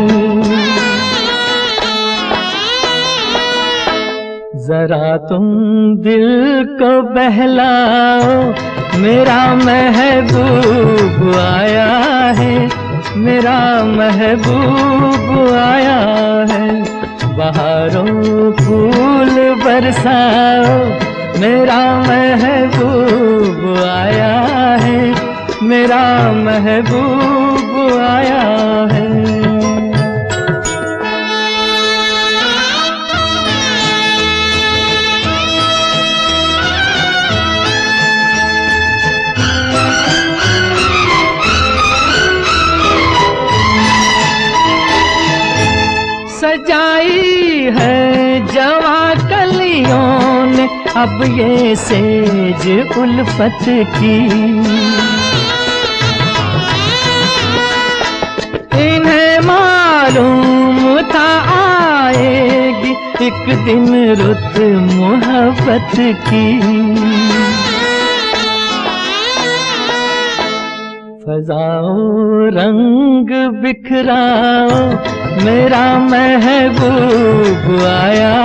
जरा 4.67 5.17
तुम 5.17 5.43
दिल 5.97 6.29
को 6.79 7.01
बहलाओ, 7.13 8.53
मेरा 8.99 9.43
महबूब 9.55 11.35
आया 11.39 11.93
है। 12.37 12.74
मेरा 13.17 13.83
महबूब 13.83 15.53
आया 15.53 15.99
है। 16.51 16.83
बाहरों 17.37 18.51
फूल 18.51 19.55
बरसाओ। 19.65 20.89
मेरा 21.39 22.03
महबूब 22.07 23.83
आया 23.83 24.41
है। 24.81 25.15
मेरा 25.63 26.31
महबूब 26.31 27.99
आया 27.99 28.41
है। 28.91 29.44
अब 50.97 51.21
ये 51.37 51.75
सेज 51.75 52.67
उल्फत 52.97 53.65
की। 53.95 54.15
इन्हें 58.83 59.39
मालूम 59.39 60.79
था 61.11 61.27
आएगी 61.55 62.91
एक 63.27 63.43
दिन 63.65 63.87
रुत 64.21 64.57
मोहब्बत 64.93 65.91
की। 66.27 66.47
फजाओ 71.25 71.97
रंग 72.55 73.29
बिखराओ, 73.61 74.79
मेरा 75.45 75.85
महबूब 75.99 77.85
आया 77.85 78.35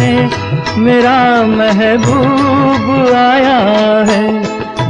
है। 0.00 0.14
मेरा 0.78 1.18
महबूब 1.46 2.86
आया 3.16 3.58
है 4.10 4.22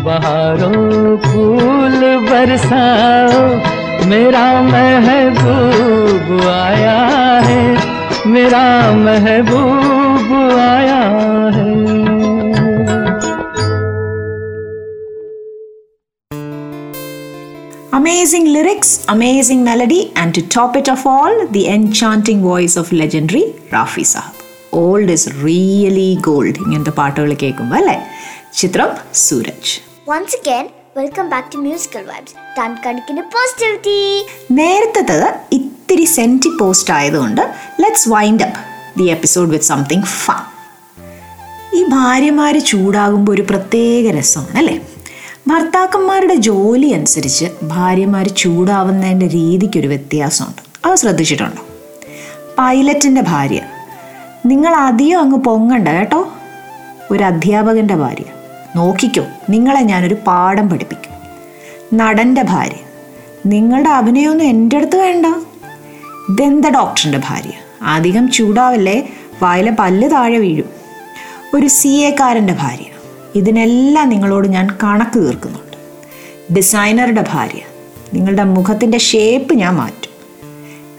बहारों 0.04 1.16
फूल 1.24 2.00
बरसाओ 2.28 4.06
मेरा 4.10 4.46
महबूब 4.62 6.48
आया 6.50 6.98
है 7.46 7.62
मेरा 8.32 8.64
महबूब 9.04 10.32
आया 10.60 11.00
है 11.56 11.68
Amazing 17.92 18.46
lyrics, 18.52 19.04
amazing 19.08 19.62
melody, 19.64 20.12
and 20.16 20.34
to 20.34 20.42
top 20.46 20.76
it 20.76 20.88
off 20.88 21.06
all, 21.06 21.46
the 21.48 21.68
enchanting 21.68 22.42
voice 22.42 22.76
of 22.76 22.92
legendary 22.92 23.42
Rafi 23.70 24.04
Sahab. 24.04 24.39
Old 24.74 25.12
is 25.12 25.28
really 25.28 26.18
gold 26.20 26.56
ഇങ്ങനത്തെ 26.56 26.90
പാട്ടുകൾ 26.90 27.34
കേൾക്കുമ്പോൾ 27.34 27.76
അല്ലേ? 27.76 28.06
ചിത്രം 28.58 28.88
Sooraj. 29.14 29.82
Once 30.08 30.48
again, 30.48 30.70
welcome 30.96 31.30
back 31.30 31.52
to 31.52 31.56
musical 31.56 32.02
vibes 32.02 32.34
positivity 33.20 34.26
നേരത്തത് 34.50 35.34
ഇത്തിരി 35.52 36.04
സെന്റി 36.04 36.48
പോസ്റ്റ് 36.60 36.94
ആയതുകൊണ്ട് 36.94 37.54
let's 37.80 38.08
wind 38.08 38.42
up 38.42 38.60
the 38.98 39.04
episode 39.04 39.50
with 39.50 39.64
something 39.64 40.02
fun 40.02 40.60
ഈ 41.74 41.84
ഭാര്യമാർ 41.84 42.58
ചൂടാകുമ്പോൾ 42.58 43.32
ഒരു 43.32 43.42
പ്രത്യേക 43.42 44.18
രസമാണ് 44.18 44.58
അല്ലേ? 44.58 44.80
ഭർത്താക്കന്മാരുടെ 45.46 46.34
ജോലി 46.34 46.86
അനുസരിച്ച് 46.86 47.46
ഭാര്യമാർ 47.62 48.28
ചൂടാവുന്നതിന്റെ 48.28 49.26
രീതിക്കൊരു 49.26 49.86
വ്യത്യാസമുണ്ട്. 49.86 50.88
അത് 50.88 50.96
ശ്രദ്ധിച്ചിട്ടുണ്ടോ? 50.96 51.62
പൈലറ്റിന്റെ 52.58 53.20
ഭാര്യ 53.20 53.60
നിങ്ങൾ 54.46 54.74
അധികം 54.74 55.20
അങ്ങ് 55.20 55.38
പൊങ്ങണ്ട 55.38 55.88
കേട്ടോ. 55.88 56.28
ഒരു 57.10 57.24
അധ്യാപകന്റെ 57.24 57.94
ഭാര്യ. 57.94 58.24
നോക്കിക്കോ 58.76 59.24
നിങ്ങളെ 59.50 59.80
ഞാനൊരു 59.80 60.16
പാഠം 60.26 60.68
പഠിപ്പിക്കും. 60.68 61.10
നടന്റെ 61.98 62.42
ഭാര്യ. 62.42 62.76
നിങ്ങളുടെ 63.46 63.90
അഭിനയമൊന്നും 63.90 64.44
എന്റെ 64.44 64.76
അടുത്ത് 64.76 64.96
വേണ്ട. 64.96 65.26
ദന്ത 66.30 66.66
ഡോക്ടറിന്റെ 66.66 67.18
ഭാര്യ? 67.18 67.52
അധികം 67.82 68.30
ചൂടാവല്ലേ? 68.30 69.08
വായിലെ 69.42 69.72
പല്ല് 69.78 70.10
താഴെ 70.10 70.38
വീഴും. 70.38 70.70
ഒരു 71.54 71.66
സി 71.66 71.88
എക്കാരന്റെ 71.88 72.56
ഭാര്യ. 72.60 72.84
ഇതിനെല്ലാം 73.34 74.08
നിങ്ങളോട് 74.08 74.48
ഞാൻ 74.48 74.78
കണക്ക് 74.82 75.18
തീർക്കുന്നുണ്ട്. 75.18 75.76
ഡിസൈനറുടെ 76.54 77.24
ഭാര്യ. 77.32 77.60
നിങ്ങളുടെ 78.14 78.44
മുഖത്തിന്റെ 78.44 78.98
ഷേപ്പ് 78.98 79.54
ഞാൻ 79.54 79.74
മാറ്റും. 79.74 80.09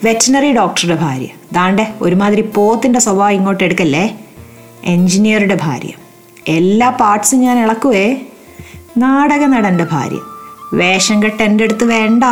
വെറ്റിനറി 0.04 0.54
ഡോക്ടറുടെ 0.54 0.96
ഭാര്യ. 0.96 1.28
ദാണ്ടെ 1.52 1.94
ഒരുമാതിരി 2.02 2.42
പോത്തിന്റെ 2.42 3.00
സ്വഭാവം 3.00 3.32
ഇങ്ങോട്ട് 3.32 3.64
എടുക്കല്ലേ? 3.64 4.20
എൻജിനീയറുടെ 4.84 5.60
ഭാര്യ. 5.62 5.90
എല്ലാ 6.48 6.90
പാർട്സും 6.90 7.40
ഞാൻ 7.40 7.60
ഇളക്കുവേ. 7.60 8.16
നാടക 8.98 9.46
നടന്റെ 9.46 9.88
ഭാര്യ. 9.92 10.20
വേഷം 10.74 11.24
കെട്ട് 11.24 11.44
എന്റെ 11.44 11.64
അടുത്ത് 11.64 11.84
വേണ്ട. 11.84 12.24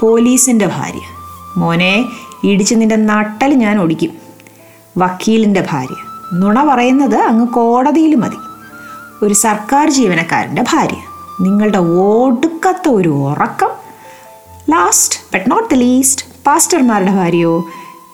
പോലീസിന്റെ 0.00 0.66
ഭാര്യ. 0.66 1.00
മോനെ 1.56 2.04
ഇടിച്ച് 2.44 2.74
നിന്റെ 2.74 2.96
നട്ടൽ 2.96 3.54
ഞാൻ 3.54 3.80
ഒടിക്കും. 3.80 4.10
വക്കീലിന്റെ 4.98 5.66
ഭാര്യ. 5.70 5.96
നുണ 6.34 6.64
പറയുന്നത് 6.64 7.16
അങ്ങ് 7.16 7.46
കോടതിയിൽ 7.46 8.14
മതി. 8.14 8.36
ഒരു 9.22 9.34
സർക്കാർ 9.34 9.90
ജീവനക്കാരന്റെ 9.90 10.62
ഭാര്യ. 10.62 10.96
നിങ്ങളുടെ 11.40 11.78
ഒടുക്കത്ത 11.78 12.88
ഒരു 12.88 13.08
ഉറക്കം. 13.08 13.68
Last 14.70 15.18
but 15.34 15.50
not 15.50 15.74
the 15.74 15.74
least 15.74 16.25
പാസ്റ്റർമാരുടെ 16.46 17.10
ഭാര്യയോ? 17.10 17.64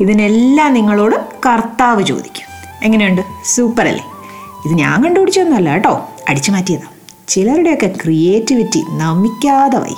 ഇതിനെല്ലാം 0.01 0.75
നിങ്ങളോട് 0.75 1.17
കർത്താവ് 1.47 2.03
ചോദിക്കും. 2.03 2.47
എങ്ങനെയുണ്ട്? 2.83 3.23
സൂപ്പർ 3.45 3.89
അല്ലേ 3.89 4.05
ഇത് 4.67 4.73
ഞാൻ 4.73 5.05
കണ്ടുപിടിച്ചൊന്നുമല്ല 5.05 5.73
കേട്ടോ. 5.73 6.09
അടിച്ചു 6.29 6.51
മാറ്റിയതാണ് 6.51 6.93
ചിലരുടെയൊക്കെ 7.29 7.87
ക്രിയേറ്റിവിറ്റി 7.87 8.85
നമിക്കാതെ 8.91 9.79
വയ്യ. 9.79 9.97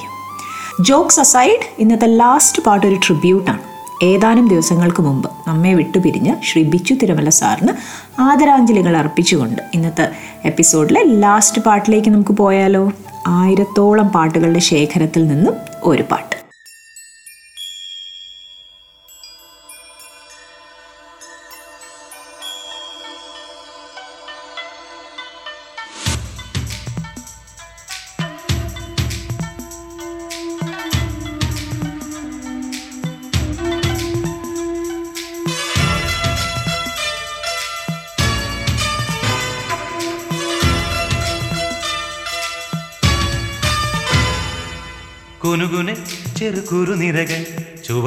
ജോക്സ് 0.80 1.20
അസൈഡ് 1.20 1.66
ഇന്നത്തെ 1.78 2.06
ലാസ്റ്റ് 2.06 2.62
പാട്ട് 2.62 2.86
ഒരു 2.86 2.94
ട്രിബ്യൂട്ടാണ് 2.94 3.58
ഏതാനും 4.02 4.48
ദിവസങ്ങൾക്ക് 4.48 5.02
മുമ്പ് 5.02 5.30
നമ്മെ 5.48 5.74
വിട്ടുപിരിഞ്ഞ് 5.74 6.34
ശ്രീ 6.44 6.62
ബിച്ചു 6.62 6.94
തിരുമല 6.94 7.28
സാറിന് 7.28 7.72
ആദരാഞ്ജലികൾ 8.20 8.96
അർപ്പിച്ചുകൊണ്ട് 8.96 9.62
ഇന്നത്തെ 9.74 10.08
എപ്പിസോഡിലെ 10.44 11.02
ലാസ്റ്റ് 11.04 11.62
പാട്ടിലേക്ക് 11.62 12.08
നമുക്ക് 12.08 12.32
പോയാലോ? 12.32 12.92
ആയിരത്തോളം 13.26 14.08
പാട്ടുകളുടെ 14.08 14.58
ശേഖരത്തിൽ 14.58 15.26
നിന്നും 15.26 15.54
ഒരു 15.82 16.02
പാട്ട്. 16.02 16.43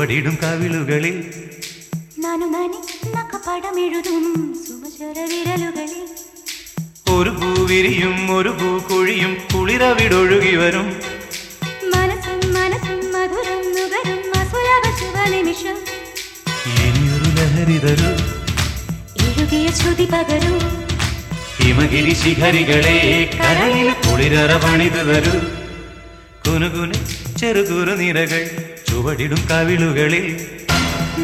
ചുവടിടും 0.08 0.36
കവിളുകളിൽ. 0.44 1.16
ഒരു 7.16 7.32
പൂവിരിയും 7.40 8.16
ഒരു 8.36 8.52
പൂക്കുഴിയും 8.60 9.32
കുളിരവിടൊഴുകി 9.54 10.54
വരും. 10.56 10.88
മനസ്സും 11.94 12.40
മനസ്സും 12.54 13.02
മധുരം 13.16 13.62
നുകരും 13.76 14.22
അസുലഭ 14.42 14.86
ശുഭനിമിഷം 15.00 15.78
ഇനിയൊരു 16.86 17.30
ലഹരി 17.40 17.78
തരൂ 17.86 18.12
ഇഴുകിയ 19.26 19.68
ശ്രുതി 19.82 20.08
പകരൂ. 20.16 20.54
ഹിമഗിരി 21.58 22.16
ശിഖരികളെ 22.24 22.98
കരയിൽ 23.44 23.92
കുളിരറ 24.08 24.54
പണിതു 24.66 25.04
തരൂ 25.12 25.36
കുനുകുന് 26.48 26.98
ചെറുകുറു 27.38 27.96
നിരകൾ. 28.04 28.67
ചുവടിടും 28.88 29.40
കവിളുകളിൽ. 29.52 30.26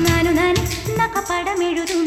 നാനു 0.05 0.31
നാനു 0.31 0.61
നക്കപ്പടമെഴുതും 0.99 2.01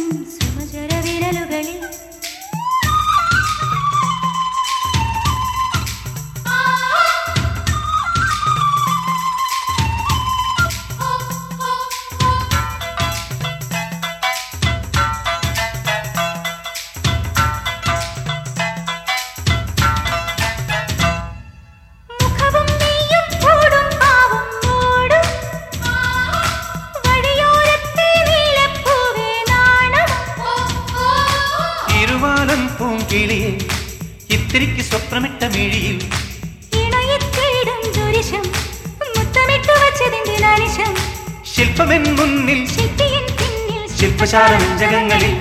വ്യഞ്ജകങ്ങളിൽ 44.36 45.36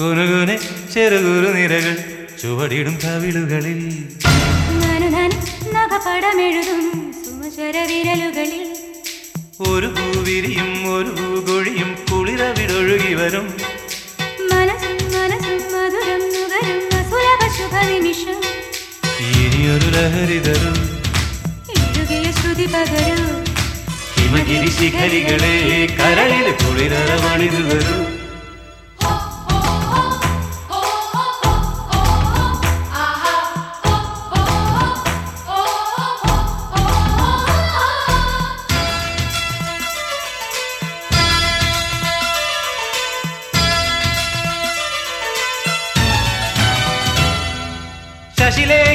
കുനുകുനെ 0.00 0.58
ചെറുകുരു 0.94 1.52
നിരകൾ 1.52 1.96
ചുവടിടും 2.42 2.98
കവിളുകളിൽ. 3.04 4.08
നഖപടമെഴുതും 5.74 7.14
വിരലുകളിൽ. 7.86 8.76
ഒരു 9.60 9.86
പൂവിരിയും 9.86 10.94
ഒരു 10.94 11.08
പൂകൊഴിയും 11.08 11.96
കുളിരവിടൊഴുകി 12.12 13.14
വരും. 13.14 13.56
മനസ്സും 14.52 15.20
മനസ്സും 15.20 15.58
മധുരം 15.72 16.22
നുകരും 16.34 16.88
നിമിഷം. 17.88 18.40
ഇനിയൊരു 19.20 19.86
ലഹരി 19.86 20.38
തരും. 20.38 21.00
ഇഴുകിയ 21.70 22.32
ശ്രുതി 22.32 22.66
പകരൂ. 22.66 23.41
ഹിമഗിരി 24.34 24.68
ശിഖരികളെ 24.76 25.54
കരളിൽ 25.96 26.46
കുളിരവണിതു 26.60 27.60
തരൂ 27.70 27.98
ശശിലേഖേ 48.38 48.91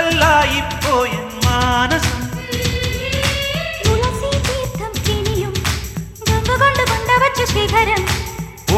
ശശികാന്തക്കല്ലായി 0.00 0.60
പോയ 0.84 1.12
മാനസം 1.46 2.18
ശിഖരം 7.50 8.02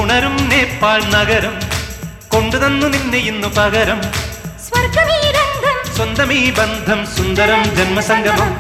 ഉണരും 0.00 0.34
നേപ്പാൾ 0.48 1.00
നഗരം 1.14 1.54
കൊണ്ടുതന്നു 2.28 2.86
നിന്നെ 2.86 3.18
ഇന്നു 3.30 3.48
പകരം. 3.48 4.00
സ്വന്തം 5.96 6.28
ഈ 6.32 6.50
ബന്ധം 6.58 7.00
സുന്ദരം 7.16 7.60
ജന്മസംഗമം. 7.76 8.50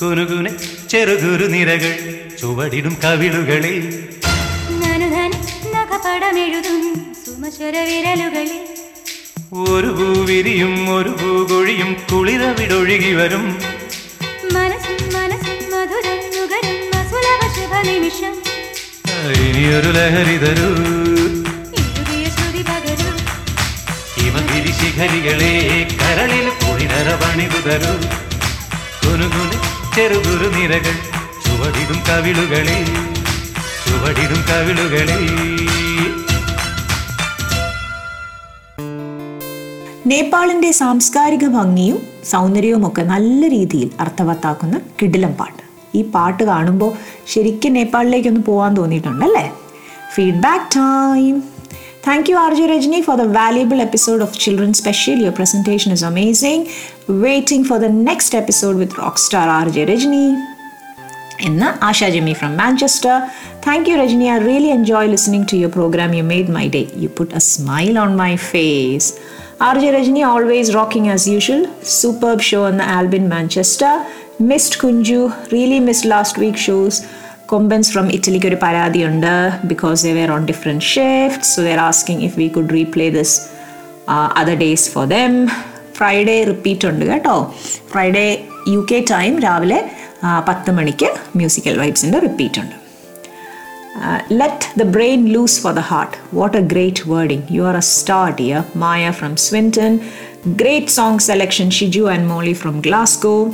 കുനുകുനെ 0.00 0.52
ചെറുകുരു 0.90 1.46
നിരകൾ 1.54 1.92
ചുവടിടും 2.40 2.96
കവിളുകളിൽ. 3.04 3.78
നനുധൻ 4.82 5.32
നഖപടമെഴുതും 5.74 6.80
സുമശ്വര 7.26 7.76
വിരലുകളിൽ. 7.90 8.71
ഒരു 9.54 9.86
പൂവിരിയും 9.86 10.96
ഒരു 10.96 11.08
പൂകൊഴിയും 11.08 11.96
കുളിരവിടൊഴുകി 12.12 13.12
വരും. 13.12 13.42
മനസ്സും 14.52 15.00
മനസ്സും 15.12 15.58
മധുരം 15.72 16.20
നുകരും 16.34 16.78
അസുലഭ 17.00 17.42
ശുഭ 17.56 17.74
നിമിഷം. 17.88 18.34
ഇനിയൊരു 19.42 19.88
ലഹരി 19.88 20.36
തരൂ. 20.38 20.68
ഹിമഗിരി 24.14 24.72
ശിഖരികളെ 24.72 25.52
കരളിൽ 26.00 26.48
കുളിരറ 26.62 27.08
പണിതു 27.14 27.60
തരൂ. 27.68 27.94
കുനുകുന് 29.02 29.58
ചെറുകുരു 29.96 30.48
നിരകൾ 30.56 30.96
ചുവടിടും 31.44 32.00
കവിളുകളിൽ 32.08 32.84
ചുവടിടും 33.84 34.44
കവിളുകളിൽ. 34.50 35.81
നേപ്പാളിന്റെ 40.06 40.70
സാംസ്കാരിക 40.70 41.46
ഭംഗിയും 41.46 42.02
സൗന്ദര്യവും 42.30 42.86
ഒക്കെ 42.86 43.02
നല്ല 43.02 43.48
രീതിയിൽ 43.48 43.90
അർത്ഥവത്താക്കുന്ന 44.00 44.80
കിടിലം 45.02 45.32
പാട്ട്. 45.32 45.62
ഈ 45.94 46.02
പാട്ട് 46.02 46.42
കാണുമ്പോൾ 46.42 46.92
ശരിക്കും 47.26 47.72
നേപ്പാളിലേക്കൊന്ന് 47.72 48.40
പോകാൻ 48.40 48.76
തോന്നിയിട്ടുണ്ടല്ലേ? 48.76 49.52
Feedback 50.14 50.76
time 50.76 51.42
thank 52.06 52.30
you 52.30 52.36
R 52.36 52.54
J 52.54 52.62
Rajani 52.62 53.00
for 53.00 53.16
the 53.16 53.20
valuable 53.20 53.82
episode 53.82 54.22
of 54.22 54.40
children 54.40 54.72
special 54.72 55.20
your 55.20 55.34
presentation 55.34 55.92
is 55.92 56.04
amazing 56.04 56.66
waiting 57.10 57.68
for 57.68 57.78
the 57.78 57.84
next 57.84 58.38
episode 58.38 58.76
with 58.76 58.92
rock 59.00 59.16
star 59.16 59.48
R 59.48 59.68
J 59.68 59.84
Rajani 59.84 60.36
എന്ന് 61.42 61.84
Asha 61.84 62.08
Jami 62.08 62.32
from 62.32 62.56
Manchester 62.56 63.22
thank 63.66 63.90
you 63.90 63.96
Rajani 63.96 64.24
I 64.24 64.38
really 64.38 64.66
enjoy 64.66 65.08
listening 65.08 65.44
to 65.52 65.56
your 65.56 65.72
programme 65.72 66.14
you 66.14 66.22
made 66.22 66.48
my 66.48 66.68
day 66.68 66.86
you 66.96 67.08
put 67.18 67.34
a 67.34 67.38
smile 67.38 67.98
R 69.62 69.78
J 69.78 69.90
Rajani 69.90 70.22
always 70.24 70.74
rocking 70.74 71.10
as 71.10 71.28
usual 71.28 71.62
superb 71.96 72.42
show 72.42 72.68
എന്ന 72.68 72.82
Albin 72.94 73.28
Manchester 73.28 73.92
missed 74.40 74.78
Kunchu 74.80 75.18
really 75.52 75.78
missed 75.78 76.10
last 76.10 76.40
week 76.40 76.58
shows 76.58 77.00
Kombans 77.46 77.92
from 77.92 78.10
ഇറ്റലിക്ക് 78.10 78.46
ഒരു 78.46 78.56
പരാതിയുണ്ട് 78.56 79.32
because 79.66 80.04
they 80.06 80.12
were 80.12 80.30
on 80.30 80.44
different 80.46 80.84
shift 80.84 81.44
so 81.46 81.62
they're 81.62 81.78
asking 81.80 82.22
if 82.22 82.38
we 82.38 82.48
could 82.48 82.70
replay 82.70 83.10
this 83.10 83.36
other 84.36 84.54
days 84.54 84.90
for 84.90 85.06
them 85.06 85.34
Friday 85.96 86.44
repeat 86.44 86.86
ഉണ്ട് 86.86 87.04
കേട്ടോ. 87.04 87.36
Friday 87.92 88.26
U 88.68 88.86
K 88.90 89.04
time 89.10 89.40
രാവിലെ 89.40 89.80
ആ, 90.22 90.40
പത്ത് 90.48 90.70
മണിക്ക് 90.70 91.08
musical 91.36 91.78
വൈബ്സിന്റെ 91.78 92.18
റിപ്പീറ്റ് 92.18 92.60
ഉണ്ട്. 92.60 92.74
Uh, 93.94 94.22
let 94.30 94.72
the 94.76 94.84
brain 94.84 95.32
loose 95.32 95.58
for 95.58 95.72
the 95.74 95.82
heart. 95.82 96.14
What 96.30 96.56
a 96.56 96.62
great 96.62 97.06
wording. 97.06 97.46
You 97.48 97.64
are 97.66 97.76
a 97.76 97.82
star, 97.82 98.32
dear. 98.32 98.64
Maya 98.74 99.12
from 99.12 99.36
Swinton. 99.36 100.02
Great 100.56 100.88
song 100.88 101.20
selection, 101.20 101.68
Shiju 101.68 102.12
and 102.12 102.26
Molly 102.26 102.54
from 102.54 102.80
Glasgow. 102.80 103.50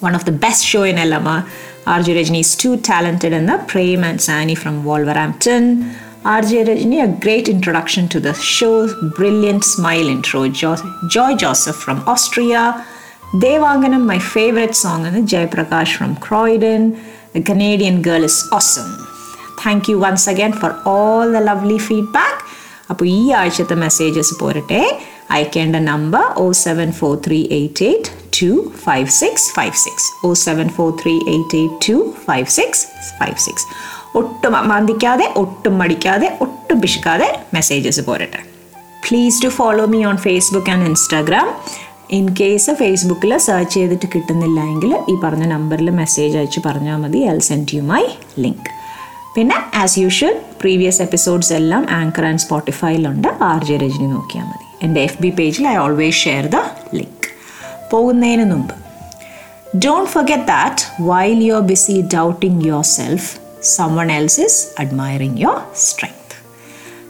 One 0.00 0.14
of 0.14 0.24
the 0.24 0.32
best 0.32 0.64
show 0.64 0.82
in 0.84 0.96
Elama. 0.96 1.46
RJ 1.84 2.16
Rajni 2.16 2.40
is 2.40 2.56
too 2.56 2.78
talented, 2.78 3.34
and 3.34 3.46
the 3.46 3.58
Prem 3.68 4.02
and 4.02 4.20
Sani 4.20 4.54
from 4.54 4.82
Wolverhampton. 4.82 5.94
RJ 6.24 6.64
Rajni, 6.66 7.04
a 7.04 7.20
great 7.20 7.46
introduction 7.46 8.08
to 8.08 8.20
the 8.20 8.32
show. 8.32 8.88
Brilliant 9.10 9.62
smile 9.62 10.08
intro. 10.08 10.48
Jo- 10.48 10.76
Joy 11.08 11.36
Joseph 11.36 11.76
from 11.76 12.02
Austria. 12.08 12.84
Devanganam, 13.34 14.06
my 14.06 14.18
favorite 14.18 14.74
song, 14.74 15.04
and 15.04 15.28
Jay 15.28 15.46
Prakash 15.46 15.96
from 15.96 16.16
Croydon. 16.16 16.98
The 17.34 17.42
Canadian 17.42 18.00
girl 18.00 18.24
is 18.24 18.48
awesome. 18.50 19.06
Thank 19.64 19.84
you 19.90 19.96
once 19.96 20.26
again 20.30 20.52
for 20.60 20.72
all 20.94 21.24
the 21.36 21.40
lovely 21.48 21.76
feedback 21.76 22.40
അപ്പോൾ 22.90 23.04
ഈ 23.06 23.30
ആഴ്ചത്തെ 23.40 23.74
messages 23.74 24.34
പോരട്ടെ. 24.40 24.80
അയക്കേണ്ട 25.30 25.76
number 25.76 26.24
o 26.42 26.52
seven 26.52 26.92
four 26.92 27.12
three 27.26 27.38
eight 27.58 27.84
eight 27.84 28.10
two 28.40 28.50
five 28.84 29.06
six 29.20 29.46
five 29.56 29.76
six 29.84 30.26
o 30.26 30.30
seven 30.46 30.68
four 30.68 30.88
three 31.02 31.14
eight 31.34 31.56
eight 31.60 31.88
two 31.88 31.96
five 32.26 32.46
six 32.58 32.82
five 33.20 33.38
six 33.46 33.66
ഒട്ടും 34.20 34.52
മന്ദിക്കാതെ 34.72 35.26
ഒട്ടും 35.42 35.78
മടിക്കാതെ 35.78 36.38
ഒട്ടും 36.40 36.80
പിശുക്കാതെ 36.80 37.28
മെസ്സേജസ് 37.54 38.00
പോരട്ടെ. 38.00 38.40
Please 39.06 39.42
to 39.44 39.48
follow 39.48 39.86
me 39.86 40.04
on 40.04 40.16
Facebook 40.16 40.70
and 40.70 40.86
Instagram 40.92 41.48
in 42.10 42.24
case 42.40 42.70
ഫേസ്ബുക്കിൽ 42.70 43.38
search 43.48 43.74
ചെയ്തിട്ട് 43.74 44.06
കിട്ടുന്നില്ല 44.14 44.60
എങ്കിൽ 44.72 44.94
ഈ 45.12 45.16
പറഞ്ഞ 45.24 45.44
നമ്പറിൽ 45.56 45.90
മെസ്സേജ് 45.90 46.36
അയച്ച് 46.38 46.60
പറഞ്ഞാൽ 46.68 46.96
മതി. 46.96 47.20
I 47.34 47.38
send 47.50 47.76
you 47.76 47.82
my 47.82 48.04
link 48.46 48.70
പിന്നെ 49.34 49.56
ആസ് 49.74 49.98
യൂഷ്വൽ 49.98 50.34
പ്രീവിയസ് 50.60 51.02
എപ്പിസോഡ്സ് 51.02 51.52
എല്ലാം 51.52 51.82
ആങ്കർ 51.90 52.24
ആൻഡ് 52.24 52.38
സ്പോട്ടിഫൈയിലുണ്ട് 52.38 53.28
ആർ 53.42 53.64
ജെ 53.64 53.76
രജനി 53.76 54.08
നോക്കിയാൽ 54.12 54.46
മതി. 54.46 54.64
എന്റെ 54.82 55.00
എഫ് 55.02 55.20
ബി 55.22 55.30
പേജിൽ 55.38 55.64
I 55.68 55.76
always 55.76 56.18
share 56.24 56.46
the 56.46 56.58
link 56.94 57.26
പോകുന്നതിന് 57.90 58.44
മുമ്പ് 58.52 58.74
don't 59.78 60.10
forget 60.10 60.46
that 60.48 60.82
while 61.02 61.38
you 61.44 61.54
are 61.54 61.64
busy 61.72 61.96
doubting 62.14 62.60
yourself 62.94 63.28
someone 63.76 64.12
else 64.12 64.40
is 64.40 64.60
admiring 64.80 65.38
your 65.42 65.58
strength 65.84 66.20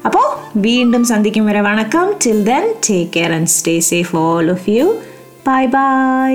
അപ്പോൾ 0.06 0.26
വീണ്ടും 0.58 1.04
സന്ധിക്കും 1.04 1.46
വരെ 1.46 1.60
വണക്കം. 1.60 2.06
Till 2.24 2.40
then 2.44 2.64
take 2.88 3.10
care 3.12 3.32
and 3.32 3.52
stay 3.54 3.74
safe 3.90 4.12
all 4.24 4.50
of 4.50 4.66
you 4.70 4.86
bye 5.46 5.62
bye 5.76 6.32